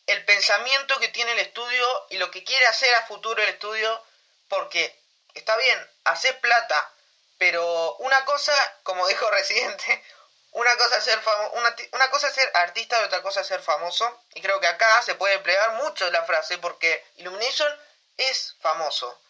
el 0.06 0.24
pensamiento 0.24 0.98
que 0.98 1.08
tiene 1.08 1.32
el 1.32 1.40
estudio 1.40 2.06
y 2.10 2.18
lo 2.18 2.30
que 2.30 2.44
quiere 2.44 2.66
hacer 2.66 2.94
a 2.94 3.06
futuro 3.06 3.42
el 3.42 3.48
estudio, 3.48 4.02
porque 4.48 4.98
está 5.34 5.56
bien, 5.56 5.90
hacer 6.04 6.40
plata, 6.40 6.92
pero 7.38 7.96
una 7.96 8.24
cosa, 8.24 8.52
como 8.82 9.06
dijo 9.08 9.28
Residente, 9.30 10.04
una 10.52 10.74
cosa 10.76 10.96
es 10.96 11.04
ser 11.04 11.20
una, 11.52 11.76
una, 11.92 12.10
cosa 12.10 12.28
es 12.28 12.34
ser 12.34 12.50
artista 12.54 12.98
y 13.00 13.04
otra 13.04 13.20
cosa 13.20 13.40
es 13.42 13.46
ser 13.46 13.60
famoso, 13.60 14.22
y 14.34 14.40
creo 14.40 14.58
que 14.60 14.68
acá 14.68 15.02
se 15.02 15.14
puede 15.16 15.34
emplear 15.34 15.72
mucho 15.74 16.10
la 16.10 16.24
frase 16.24 16.56
porque 16.58 17.04
Illumination 17.16 17.68
es 18.16 18.56
famoso, 18.60 19.20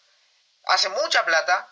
hace 0.66 0.88
mucha 0.90 1.24
plata, 1.24 1.68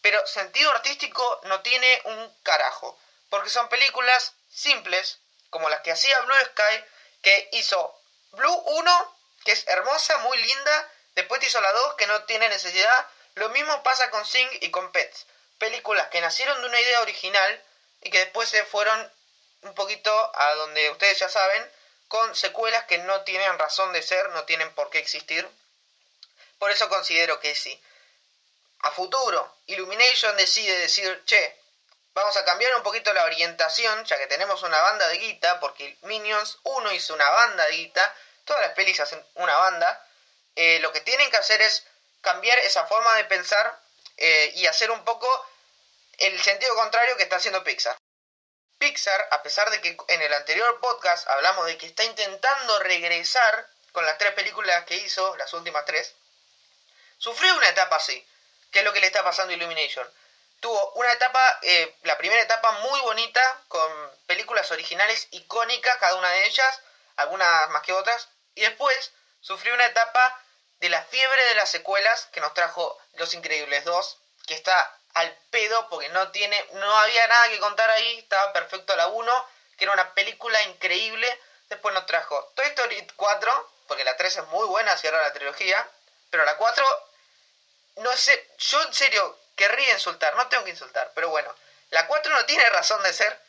pero 0.00 0.26
sentido 0.26 0.70
artístico 0.72 1.40
no 1.44 1.60
tiene 1.60 2.00
un 2.04 2.36
carajo, 2.42 2.98
porque 3.28 3.50
son 3.50 3.68
películas 3.68 4.34
simples, 4.50 5.18
como 5.50 5.68
las 5.68 5.80
que 5.80 5.92
hacía 5.92 6.20
Blue 6.20 6.34
Sky, 6.44 6.84
que 7.22 7.48
hizo 7.52 8.00
Blue 8.32 8.62
1, 8.66 9.16
que 9.44 9.52
es 9.52 9.66
hermosa, 9.68 10.18
muy 10.18 10.38
linda. 10.38 10.92
Después 11.14 11.42
hizo 11.42 11.60
la 11.60 11.72
2, 11.72 11.94
que 11.94 12.06
no 12.06 12.24
tiene 12.24 12.48
necesidad. 12.48 13.06
Lo 13.34 13.48
mismo 13.50 13.82
pasa 13.82 14.10
con 14.10 14.24
Sing 14.26 14.48
y 14.60 14.70
con 14.70 14.92
Pets. 14.92 15.26
Películas 15.58 16.08
que 16.08 16.20
nacieron 16.20 16.60
de 16.60 16.68
una 16.68 16.80
idea 16.80 17.00
original 17.00 17.64
y 18.02 18.10
que 18.10 18.18
después 18.18 18.48
se 18.48 18.64
fueron 18.64 19.12
un 19.62 19.74
poquito 19.74 20.32
a 20.34 20.54
donde 20.54 20.90
ustedes 20.90 21.18
ya 21.18 21.28
saben, 21.28 21.70
con 22.08 22.34
secuelas 22.36 22.84
que 22.84 22.98
no 22.98 23.22
tienen 23.22 23.58
razón 23.58 23.92
de 23.92 24.02
ser, 24.02 24.28
no 24.30 24.44
tienen 24.44 24.72
por 24.74 24.90
qué 24.90 24.98
existir. 24.98 25.48
Por 26.58 26.70
eso 26.70 26.88
considero 26.88 27.40
que 27.40 27.54
sí. 27.54 27.82
A 28.80 28.90
futuro, 28.90 29.56
Illumination 29.66 30.36
decide 30.36 30.78
decir, 30.78 31.24
che, 31.24 31.58
vamos 32.16 32.34
a 32.38 32.46
cambiar 32.46 32.74
un 32.76 32.82
poquito 32.82 33.12
la 33.12 33.24
orientación, 33.24 34.02
ya 34.06 34.16
que 34.16 34.26
tenemos 34.26 34.62
una 34.62 34.80
banda 34.80 35.06
de 35.08 35.18
guita, 35.18 35.60
porque 35.60 35.98
Minions 36.00 36.58
1 36.62 36.92
hizo 36.92 37.12
una 37.12 37.28
banda 37.28 37.66
de 37.66 37.72
guita, 37.72 38.14
todas 38.46 38.62
las 38.62 38.72
pelis 38.72 38.98
hacen 39.00 39.22
una 39.34 39.54
banda, 39.54 40.02
eh, 40.56 40.78
lo 40.80 40.92
que 40.92 41.02
tienen 41.02 41.30
que 41.30 41.36
hacer 41.36 41.60
es 41.60 41.84
cambiar 42.22 42.58
esa 42.60 42.86
forma 42.86 43.14
de 43.16 43.26
pensar 43.26 43.78
eh, 44.16 44.50
y 44.56 44.66
hacer 44.66 44.90
un 44.90 45.04
poco 45.04 45.28
el 46.16 46.42
sentido 46.42 46.74
contrario 46.74 47.18
que 47.18 47.24
está 47.24 47.36
haciendo 47.36 47.62
Pixar. 47.62 47.94
Pixar, 48.78 49.28
a 49.30 49.42
pesar 49.42 49.68
de 49.70 49.82
que 49.82 49.94
en 50.08 50.22
el 50.22 50.32
anterior 50.32 50.80
podcast 50.80 51.28
hablamos 51.28 51.66
de 51.66 51.76
que 51.76 51.84
está 51.84 52.02
intentando 52.02 52.78
regresar 52.78 53.68
con 53.92 54.06
las 54.06 54.16
tres 54.16 54.32
películas 54.32 54.86
que 54.86 54.96
hizo, 54.96 55.36
las 55.36 55.52
últimas 55.52 55.84
tres, 55.84 56.14
sufrió 57.18 57.54
una 57.56 57.68
etapa 57.68 57.96
así, 57.96 58.26
que 58.72 58.78
es 58.78 58.84
lo 58.86 58.94
que 58.94 59.00
le 59.00 59.08
está 59.08 59.22
pasando 59.22 59.52
a 59.52 59.56
Illumination. 59.56 60.10
Tuvo 60.60 60.92
una 60.92 61.12
etapa, 61.12 61.58
eh, 61.62 61.94
la 62.02 62.16
primera 62.18 62.42
etapa 62.42 62.72
muy 62.72 63.00
bonita, 63.00 63.60
con 63.68 63.92
películas 64.26 64.70
originales 64.70 65.28
icónicas, 65.30 65.96
cada 65.98 66.16
una 66.16 66.30
de 66.30 66.46
ellas, 66.46 66.80
algunas 67.16 67.70
más 67.70 67.82
que 67.82 67.92
otras, 67.92 68.28
y 68.54 68.62
después 68.62 69.12
sufrió 69.40 69.74
una 69.74 69.86
etapa 69.86 70.42
de 70.80 70.88
la 70.88 71.02
fiebre 71.04 71.44
de 71.44 71.54
las 71.54 71.70
secuelas 71.70 72.26
que 72.32 72.40
nos 72.40 72.54
trajo 72.54 72.98
Los 73.14 73.34
Increíbles 73.34 73.84
2, 73.84 74.18
que 74.46 74.54
está 74.54 74.96
al 75.14 75.34
pedo 75.50 75.88
porque 75.88 76.08
no 76.10 76.30
tiene, 76.30 76.62
no 76.74 76.96
había 76.98 77.26
nada 77.26 77.48
que 77.48 77.58
contar 77.58 77.88
ahí, 77.90 78.18
estaba 78.18 78.52
perfecto 78.52 78.94
la 78.96 79.06
1, 79.06 79.48
que 79.78 79.84
era 79.84 79.94
una 79.94 80.12
película 80.14 80.62
increíble. 80.64 81.40
Después 81.68 81.94
nos 81.94 82.06
trajo 82.06 82.52
Toy 82.54 82.66
Story 82.66 83.06
4, 83.16 83.70
porque 83.88 84.04
la 84.04 84.16
3 84.16 84.36
es 84.36 84.46
muy 84.48 84.66
buena, 84.66 84.96
cierra 84.98 85.22
la 85.22 85.32
trilogía, 85.32 85.88
pero 86.30 86.44
la 86.44 86.56
4, 86.56 86.84
no 87.96 88.12
sé, 88.16 88.50
yo 88.58 88.82
en 88.82 88.92
serio 88.92 89.38
querría 89.56 89.94
insultar, 89.94 90.36
no 90.36 90.48
tengo 90.48 90.64
que 90.64 90.70
insultar, 90.70 91.10
pero 91.14 91.30
bueno, 91.30 91.54
la 91.90 92.06
4 92.06 92.32
no 92.32 92.44
tiene 92.46 92.68
razón 92.70 93.02
de 93.02 93.12
ser, 93.12 93.40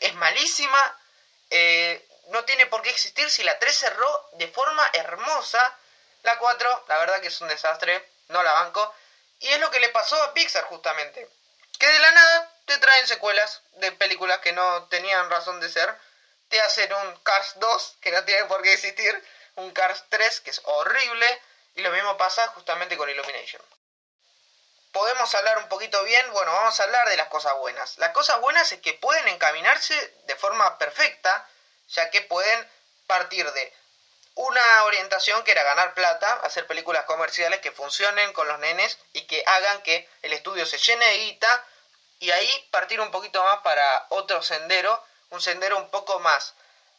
es 0.00 0.14
malísima, 0.14 0.98
eh, 1.50 2.06
no 2.28 2.44
tiene 2.44 2.66
por 2.66 2.82
qué 2.82 2.90
existir 2.90 3.28
si 3.30 3.42
la 3.42 3.58
3 3.58 3.76
cerró 3.76 4.28
de 4.32 4.48
forma 4.48 4.88
hermosa. 4.92 5.76
La 6.22 6.38
4, 6.38 6.84
la 6.88 6.98
verdad 6.98 7.20
que 7.20 7.28
es 7.28 7.40
un 7.40 7.48
desastre, 7.48 8.08
no 8.28 8.42
la 8.42 8.52
banco. 8.52 8.94
Y 9.40 9.48
es 9.48 9.58
lo 9.58 9.70
que 9.70 9.80
le 9.80 9.88
pasó 9.88 10.22
a 10.22 10.34
Pixar 10.34 10.64
justamente. 10.64 11.28
Que 11.78 11.86
de 11.88 11.98
la 11.98 12.12
nada 12.12 12.52
te 12.66 12.78
traen 12.78 13.06
secuelas 13.06 13.62
de 13.76 13.90
películas 13.92 14.38
que 14.40 14.52
no 14.52 14.84
tenían 14.88 15.30
razón 15.30 15.60
de 15.60 15.68
ser. 15.68 15.96
te 16.48 16.60
hacen 16.60 16.92
un 16.92 17.16
Cars 17.18 17.52
2, 17.56 17.96
que 18.00 18.10
no 18.10 18.24
tiene 18.24 18.44
por 18.46 18.60
qué 18.62 18.72
existir, 18.72 19.24
un 19.54 19.70
Cars 19.70 20.04
3, 20.08 20.40
que 20.40 20.50
es 20.50 20.60
horrible, 20.64 21.42
y 21.76 21.82
lo 21.82 21.92
mismo 21.92 22.16
pasa 22.16 22.44
justamente 22.48 22.96
con 22.96 23.08
Illumination. 23.08 23.62
Podemos 24.92 25.32
hablar 25.34 25.58
un 25.58 25.68
poquito 25.68 26.02
bien, 26.04 26.32
bueno, 26.32 26.52
vamos 26.52 26.78
a 26.78 26.82
hablar 26.82 27.08
de 27.08 27.16
las 27.16 27.28
cosas 27.28 27.54
buenas. 27.58 27.96
Las 27.98 28.10
cosas 28.10 28.40
buenas 28.40 28.72
es 28.72 28.80
que 28.80 28.94
pueden 28.94 29.28
encaminarse 29.28 30.14
de 30.26 30.36
forma 30.36 30.78
perfecta, 30.78 31.48
ya 31.88 32.10
que 32.10 32.22
pueden 32.22 32.68
partir 33.06 33.50
de 33.52 33.72
una 34.34 34.84
orientación 34.84 35.44
que 35.44 35.52
era 35.52 35.62
ganar 35.62 35.94
plata, 35.94 36.40
hacer 36.42 36.66
películas 36.66 37.04
comerciales 37.04 37.60
que 37.60 37.72
funcionen 37.72 38.32
con 38.32 38.48
los 38.48 38.58
nenes 38.58 38.98
y 39.12 39.26
que 39.26 39.42
hagan 39.46 39.82
que 39.82 40.08
el 40.22 40.32
estudio 40.32 40.66
se 40.66 40.78
llene 40.78 41.06
de 41.06 41.18
guita 41.18 41.64
y 42.18 42.30
ahí 42.30 42.68
partir 42.70 43.00
un 43.00 43.10
poquito 43.10 43.42
más 43.42 43.58
para 43.58 44.06
otro 44.10 44.42
sendero, 44.42 45.04
un 45.30 45.40
sendero 45.40 45.76
un 45.76 45.90
poco 45.90 46.20
más, 46.20 46.54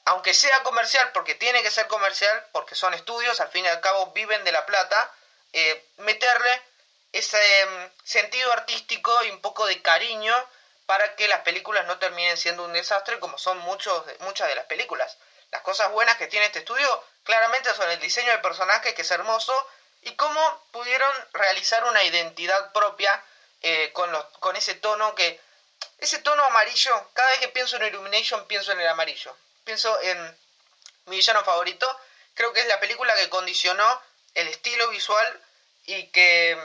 aunque 0.06 0.34
sea 0.34 0.64
comercial, 0.64 1.12
porque 1.12 1.36
tiene 1.36 1.62
que 1.62 1.72
ser 1.72 1.88
comercial, 1.88 2.48
porque 2.52 2.76
son 2.76 2.94
estudios, 2.94 3.40
al 3.40 3.50
fin 3.50 3.66
y 3.66 3.68
al 3.68 3.82
cabo 3.82 4.08
viven 4.14 4.44
de 4.44 4.52
la 4.52 4.66
plata, 4.66 5.12
eh, 5.54 5.86
meterle 5.98 6.62
ese 7.12 7.38
mm, 7.66 7.92
sentido 8.04 8.52
artístico 8.54 9.24
y 9.24 9.32
un 9.32 9.42
poco 9.42 9.66
de 9.66 9.82
cariño 9.82 10.36
para 10.86 11.16
que 11.16 11.28
las 11.28 11.42
películas 11.42 11.86
no 11.88 12.00
terminen 12.00 12.38
siendo 12.38 12.66
un 12.66 12.74
desastre 12.74 13.20
como 13.20 13.38
son 13.38 13.58
muchos, 13.60 14.04
muchas 14.20 14.48
de 14.48 14.56
las 14.56 14.66
películas. 14.66 15.18
Las 15.52 15.62
cosas 15.62 15.92
buenas 15.92 16.18
que 16.18 16.28
tiene 16.28 16.46
este 16.46 16.60
estudio 16.60 17.04
claramente 17.24 17.74
son 17.74 17.90
el 17.92 18.00
diseño 18.00 18.32
de 18.32 18.40
personajes 18.40 18.94
que 18.94 19.02
es 19.02 19.12
hermoso 19.12 19.54
y 20.02 20.16
cómo 20.16 20.64
pudieron 20.72 21.12
realizar 21.34 21.84
una 21.86 22.04
identidad 22.04 22.72
propia 22.72 23.24
eh, 23.62 23.92
con, 23.94 24.12
los, 24.12 24.26
con 24.40 24.56
ese 24.56 24.76
tono 24.76 25.16
que... 25.16 25.40
Ese 25.98 26.20
tono 26.20 26.44
amarillo, 26.44 27.10
cada 27.14 27.30
vez 27.30 27.40
que 27.40 27.48
pienso 27.50 27.76
en 27.78 27.88
Illumination 27.88 28.46
pienso 28.48 28.72
en 28.72 28.82
el 28.82 28.88
amarillo. 28.88 29.36
Pienso 29.64 30.00
en 30.02 30.38
mi 31.06 31.18
villano 31.18 31.44
favorito. 31.44 31.88
Creo 32.34 32.54
que 32.54 32.62
es 32.62 32.68
la 32.68 32.80
película 32.80 33.14
que 33.16 33.30
condicionó 33.30 34.02
el 34.34 34.48
estilo 34.48 34.90
visual 34.90 35.42
y 35.86 36.08
que 36.08 36.58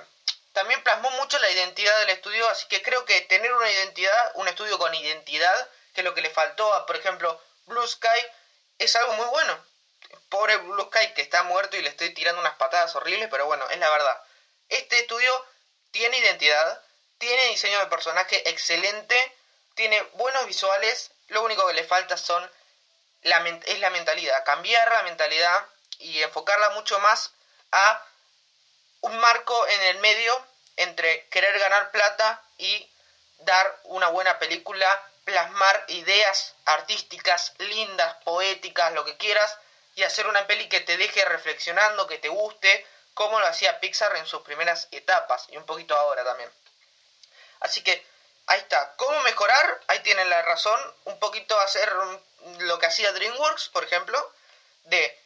también 0.57 0.83
plasmó 0.83 1.11
mucho 1.11 1.39
la 1.39 1.51
identidad 1.51 1.99
del 1.99 2.09
estudio. 2.09 2.49
Así 2.49 2.67
que 2.69 2.83
creo 2.83 3.05
que 3.05 3.21
tener 3.21 3.53
una 3.53 3.71
identidad, 3.71 4.33
un 4.37 4.49
estudio 4.49 4.79
con 4.79 4.95
identidad, 4.95 5.69
que 5.93 6.01
es 6.01 6.05
lo 6.05 6.15
que 6.15 6.23
le 6.23 6.31
faltó 6.31 6.73
a, 6.73 6.87
por 6.87 6.97
ejemplo, 6.97 7.39
Blue 7.67 7.87
Sky, 7.87 8.27
es 8.79 8.97
algo 8.97 9.13
muy 9.13 9.27
bueno. 9.27 9.63
Pobre 10.31 10.57
Blue 10.57 10.89
Sky 10.91 11.13
que 11.13 11.21
está 11.21 11.43
muerto 11.43 11.77
y 11.77 11.83
le 11.83 11.91
estoy 11.91 12.15
tirando 12.15 12.41
unas 12.41 12.55
patadas 12.55 12.97
horribles, 12.97 13.29
pero 13.31 13.45
bueno, 13.45 13.69
es 13.69 13.79
la 13.79 13.91
verdad. 13.91 14.19
Este 14.71 14.99
estudio 15.01 15.47
tiene 15.91 16.17
identidad, 16.17 16.83
tiene 17.19 17.49
diseño 17.49 17.79
de 17.81 17.87
personaje 17.89 18.49
excelente, 18.49 19.37
tiene 19.75 20.01
buenos 20.15 20.47
visuales, 20.47 21.11
lo 21.29 21.43
único 21.43 21.67
que 21.67 21.75
le 21.75 21.85
falta 21.85 22.17
son 22.17 22.51
la, 23.21 23.47
es 23.67 23.79
la 23.81 23.91
mentalidad, 23.91 24.43
cambiar 24.47 24.91
la 24.91 25.03
mentalidad 25.03 25.67
y 25.99 26.23
enfocarla 26.23 26.71
mucho 26.71 26.99
más 27.01 27.33
a 27.73 28.03
un 29.01 29.19
marco 29.19 29.67
en 29.69 29.83
el 29.83 29.99
medio 29.99 30.47
entre 30.77 31.27
querer 31.29 31.59
ganar 31.59 31.91
plata 31.91 32.43
y 32.59 32.91
dar 33.39 33.81
una 33.85 34.09
buena 34.09 34.39
película, 34.39 35.11
plasmar 35.25 35.85
ideas 35.89 36.55
artísticas 36.65 37.55
lindas, 37.59 38.17
poéticas, 38.25 38.93
lo 38.93 39.05
que 39.05 39.17
quieras, 39.17 39.59
y 39.95 40.03
hacer 40.03 40.27
una 40.27 40.47
peli 40.47 40.69
que 40.69 40.81
te 40.81 40.97
deje 40.97 41.25
reflexionando, 41.25 42.07
que 42.07 42.19
te 42.19 42.29
guste, 42.29 42.87
como 43.15 43.41
lo 43.41 43.47
hacía 43.47 43.81
Pixar 43.81 44.15
en 44.17 44.27
sus 44.27 44.43
primeras 44.43 44.89
etapas 44.91 45.47
y 45.49 45.57
un 45.57 45.65
poquito 45.65 45.97
ahora 45.97 46.23
también. 46.23 46.51
Así 47.61 47.83
que 47.83 48.07
ahí 48.47 48.61
está. 48.61 48.95
¿Cómo 48.97 49.19
mejorar? 49.23 49.81
Ahí 49.87 50.01
tienen 50.01 50.29
la 50.29 50.43
razón. 50.43 50.79
Un 51.05 51.19
poquito 51.19 51.59
hacer 51.61 51.91
lo 52.59 52.79
que 52.79 52.87
hacía 52.87 53.13
DreamWorks, 53.13 53.71
por 53.71 53.85
ejemplo. 53.85 54.33
De, 54.85 55.19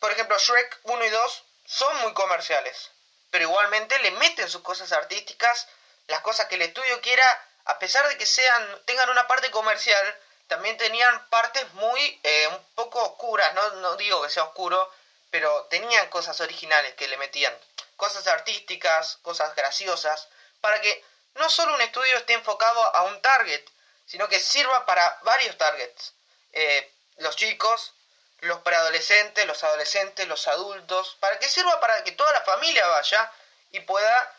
por 0.00 0.10
ejemplo, 0.10 0.36
Shrek 0.36 0.80
1 0.82 1.04
y 1.04 1.10
2 1.10 1.44
son 1.66 1.96
muy 1.98 2.12
comerciales. 2.12 2.90
Pero 3.30 3.44
igualmente 3.44 3.98
le 4.00 4.10
meten 4.12 4.48
sus 4.48 4.62
cosas 4.62 4.92
artísticas, 4.92 5.68
las 6.06 6.20
cosas 6.20 6.46
que 6.46 6.54
el 6.54 6.62
estudio 6.62 7.00
quiera, 7.00 7.46
a 7.66 7.78
pesar 7.78 8.08
de 8.08 8.16
que 8.16 8.26
sean, 8.26 8.82
tengan 8.86 9.10
una 9.10 9.26
parte 9.26 9.50
comercial, 9.50 10.18
también 10.46 10.76
tenían 10.78 11.28
partes 11.28 11.72
muy, 11.74 12.20
eh, 12.22 12.48
un 12.48 12.64
poco 12.74 13.02
oscuras. 13.02 13.52
No, 13.54 13.70
no 13.72 13.96
digo 13.96 14.22
que 14.22 14.30
sea 14.30 14.44
oscuro, 14.44 14.90
pero 15.30 15.64
tenían 15.64 16.08
cosas 16.08 16.40
originales 16.40 16.94
que 16.94 17.08
le 17.08 17.18
metían. 17.18 17.56
Cosas 17.96 18.26
artísticas, 18.26 19.18
cosas 19.22 19.54
graciosas, 19.54 20.28
para 20.60 20.80
que 20.80 21.04
no 21.34 21.48
solo 21.50 21.74
un 21.74 21.80
estudio 21.80 22.16
esté 22.16 22.32
enfocado 22.32 22.96
a 22.96 23.02
un 23.02 23.20
target, 23.20 23.64
sino 24.06 24.28
que 24.28 24.40
sirva 24.40 24.86
para 24.86 25.18
varios 25.22 25.56
targets. 25.58 26.14
Eh, 26.52 26.92
los 27.18 27.36
chicos, 27.36 27.92
los 28.40 28.60
preadolescentes, 28.60 29.46
los 29.46 29.62
adolescentes, 29.64 30.28
los 30.28 30.46
adultos, 30.46 31.16
para 31.20 31.38
que 31.38 31.48
sirva 31.48 31.80
para 31.80 32.04
que 32.04 32.12
toda 32.12 32.32
la 32.32 32.42
familia 32.42 32.86
vaya 32.86 33.30
y 33.72 33.80
pueda 33.80 34.32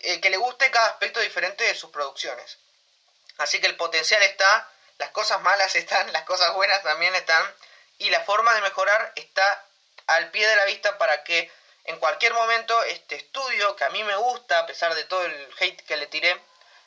eh, 0.00 0.20
que 0.20 0.30
le 0.30 0.36
guste 0.36 0.70
cada 0.70 0.88
aspecto 0.88 1.20
diferente 1.20 1.64
de 1.64 1.74
sus 1.74 1.90
producciones. 1.90 2.58
Así 3.38 3.60
que 3.60 3.66
el 3.66 3.76
potencial 3.76 4.22
está, 4.22 4.68
las 4.98 5.10
cosas 5.10 5.40
malas 5.42 5.74
están, 5.74 6.12
las 6.12 6.24
cosas 6.24 6.52
buenas 6.54 6.82
también 6.82 7.14
están, 7.14 7.44
y 7.98 8.10
la 8.10 8.20
forma 8.20 8.54
de 8.54 8.60
mejorar 8.62 9.12
está 9.16 9.64
al 10.06 10.30
pie 10.30 10.46
de 10.46 10.56
la 10.56 10.64
vista 10.64 10.98
para 10.98 11.22
que 11.24 11.50
en 11.84 11.98
cualquier 11.98 12.34
momento 12.34 12.82
este 12.84 13.16
estudio 13.16 13.74
que 13.76 13.84
a 13.84 13.90
mí 13.90 14.02
me 14.04 14.16
gusta, 14.16 14.60
a 14.60 14.66
pesar 14.66 14.94
de 14.94 15.04
todo 15.04 15.24
el 15.24 15.54
hate 15.58 15.84
que 15.84 15.96
le 15.96 16.06
tiré, 16.06 16.40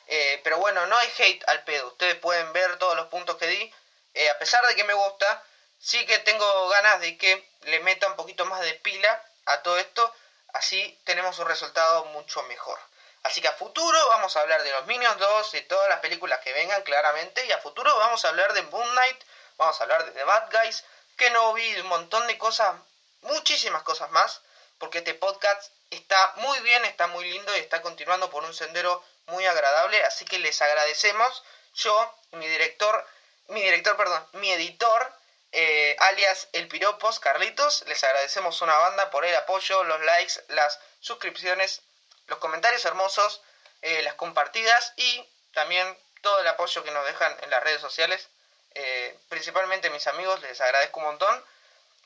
eh, 0.08 0.40
pero 0.44 0.58
bueno, 0.58 0.86
no 0.86 0.96
hay 0.96 1.12
hate 1.18 1.42
al 1.48 1.64
pedo, 1.64 1.88
ustedes 1.88 2.16
pueden 2.16 2.52
ver 2.52 2.78
todos 2.78 2.96
los 2.96 3.08
puntos 3.08 3.36
que 3.36 3.46
di, 3.46 3.74
eh, 4.14 4.30
a 4.30 4.38
pesar 4.38 4.64
de 4.66 4.76
que 4.76 4.84
me 4.84 4.94
gusta, 4.94 5.42
sí 5.78 6.04
que 6.06 6.18
tengo 6.20 6.68
ganas 6.68 7.00
de 7.00 7.16
que 7.16 7.48
le 7.62 7.80
meta 7.80 8.06
un 8.08 8.16
poquito 8.16 8.44
más 8.46 8.60
de 8.60 8.74
pila 8.74 9.22
a 9.46 9.62
todo 9.62 9.78
esto, 9.78 10.12
así 10.52 10.98
tenemos 11.04 11.38
un 11.38 11.46
resultado 11.46 12.04
mucho 12.06 12.42
mejor. 12.44 12.78
Así 13.22 13.40
que 13.40 13.48
a 13.48 13.52
futuro 13.52 13.98
vamos 14.08 14.36
a 14.36 14.40
hablar 14.40 14.62
de 14.62 14.70
los 14.70 14.86
Minions 14.86 15.18
2, 15.18 15.52
de 15.52 15.62
todas 15.62 15.88
las 15.88 16.00
películas 16.00 16.40
que 16.40 16.52
vengan 16.52 16.82
claramente, 16.82 17.44
y 17.46 17.52
a 17.52 17.58
futuro 17.58 17.96
vamos 17.96 18.24
a 18.24 18.28
hablar 18.28 18.52
de 18.52 18.62
Moon 18.62 18.88
Knight, 18.90 19.24
vamos 19.56 19.80
a 19.80 19.82
hablar 19.82 20.04
de 20.04 20.12
The 20.12 20.24
Bad 20.24 20.50
Guys, 20.52 20.84
que 21.16 21.30
no 21.30 21.52
vi 21.54 21.80
un 21.80 21.88
montón 21.88 22.26
de 22.26 22.38
cosas, 22.38 22.76
muchísimas 23.22 23.82
cosas 23.82 24.10
más 24.10 24.40
porque 24.78 24.98
este 24.98 25.14
podcast 25.14 25.72
está 25.90 26.34
muy 26.36 26.58
bien, 26.60 26.84
está 26.84 27.06
muy 27.06 27.30
lindo 27.30 27.56
y 27.56 27.60
está 27.60 27.82
continuando 27.82 28.30
por 28.30 28.44
un 28.44 28.54
sendero 28.54 29.02
muy 29.26 29.44
agradable, 29.46 30.02
así 30.04 30.24
que 30.24 30.38
les 30.38 30.60
agradecemos. 30.60 31.42
Yo, 31.74 32.14
mi 32.32 32.46
director, 32.46 33.06
mi 33.48 33.62
director, 33.62 33.96
perdón, 33.96 34.26
mi 34.32 34.50
editor, 34.52 35.12
eh, 35.58 35.96
alias 36.00 36.48
El 36.52 36.68
Piropos, 36.68 37.18
Carlitos, 37.18 37.82
les 37.86 38.04
agradecemos 38.04 38.60
una 38.60 38.76
banda 38.76 39.10
por 39.10 39.24
el 39.24 39.34
apoyo, 39.34 39.84
los 39.84 40.02
likes, 40.02 40.34
las 40.48 40.78
suscripciones, 41.00 41.80
los 42.26 42.38
comentarios 42.40 42.84
hermosos, 42.84 43.40
eh, 43.80 44.02
las 44.02 44.14
compartidas 44.14 44.92
y 44.96 45.26
también 45.54 45.98
todo 46.20 46.40
el 46.40 46.48
apoyo 46.48 46.84
que 46.84 46.90
nos 46.90 47.06
dejan 47.06 47.34
en 47.42 47.48
las 47.48 47.62
redes 47.62 47.80
sociales. 47.80 48.28
Eh, 48.74 49.18
principalmente 49.30 49.88
mis 49.88 50.06
amigos, 50.06 50.42
les 50.42 50.60
agradezco 50.60 51.00
un 51.00 51.06
montón. 51.06 51.44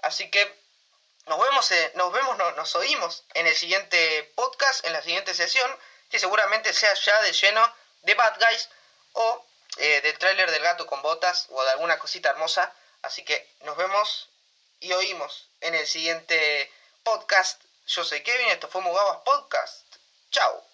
Así 0.03 0.31
que 0.31 0.57
nos 1.27 1.41
vemos, 1.41 1.73
eh, 1.73 1.91
nos 1.97 2.13
vemos, 2.13 2.39
nos 2.55 2.77
oímos 2.77 3.25
en 3.35 3.49
el 3.49 3.57
siguiente 3.57 4.31
podcast, 4.37 4.85
en 4.85 4.93
la 4.93 5.03
siguiente 5.03 5.35
sesión, 5.35 5.77
que 6.09 6.21
seguramente 6.21 6.73
sea 6.73 6.95
ya 6.95 7.21
de 7.23 7.33
lleno 7.33 7.75
de 8.03 8.15
Bad 8.15 8.37
Guys 8.39 8.69
o 9.15 9.45
del 9.77 10.19
tráiler 10.19 10.51
del 10.51 10.63
gato 10.63 10.87
con 10.87 11.01
botas 11.03 11.47
o 11.51 11.65
de 11.65 11.71
alguna 11.71 11.99
cosita 11.99 12.31
hermosa. 12.31 12.73
Así 13.03 13.25
que 13.25 13.47
nos 13.61 13.77
vemos 13.77 14.29
y 14.81 14.93
oímos 14.93 15.49
en 15.61 15.75
el 15.75 15.87
siguiente 15.87 16.71
podcast. 17.03 17.63
Yo 17.87 18.05
soy 18.05 18.23
Kevin, 18.23 18.49
esto 18.49 18.69
fue 18.69 18.83
Mugawas 18.83 19.19
Podcast. 19.25 19.97
Chao. 20.31 20.70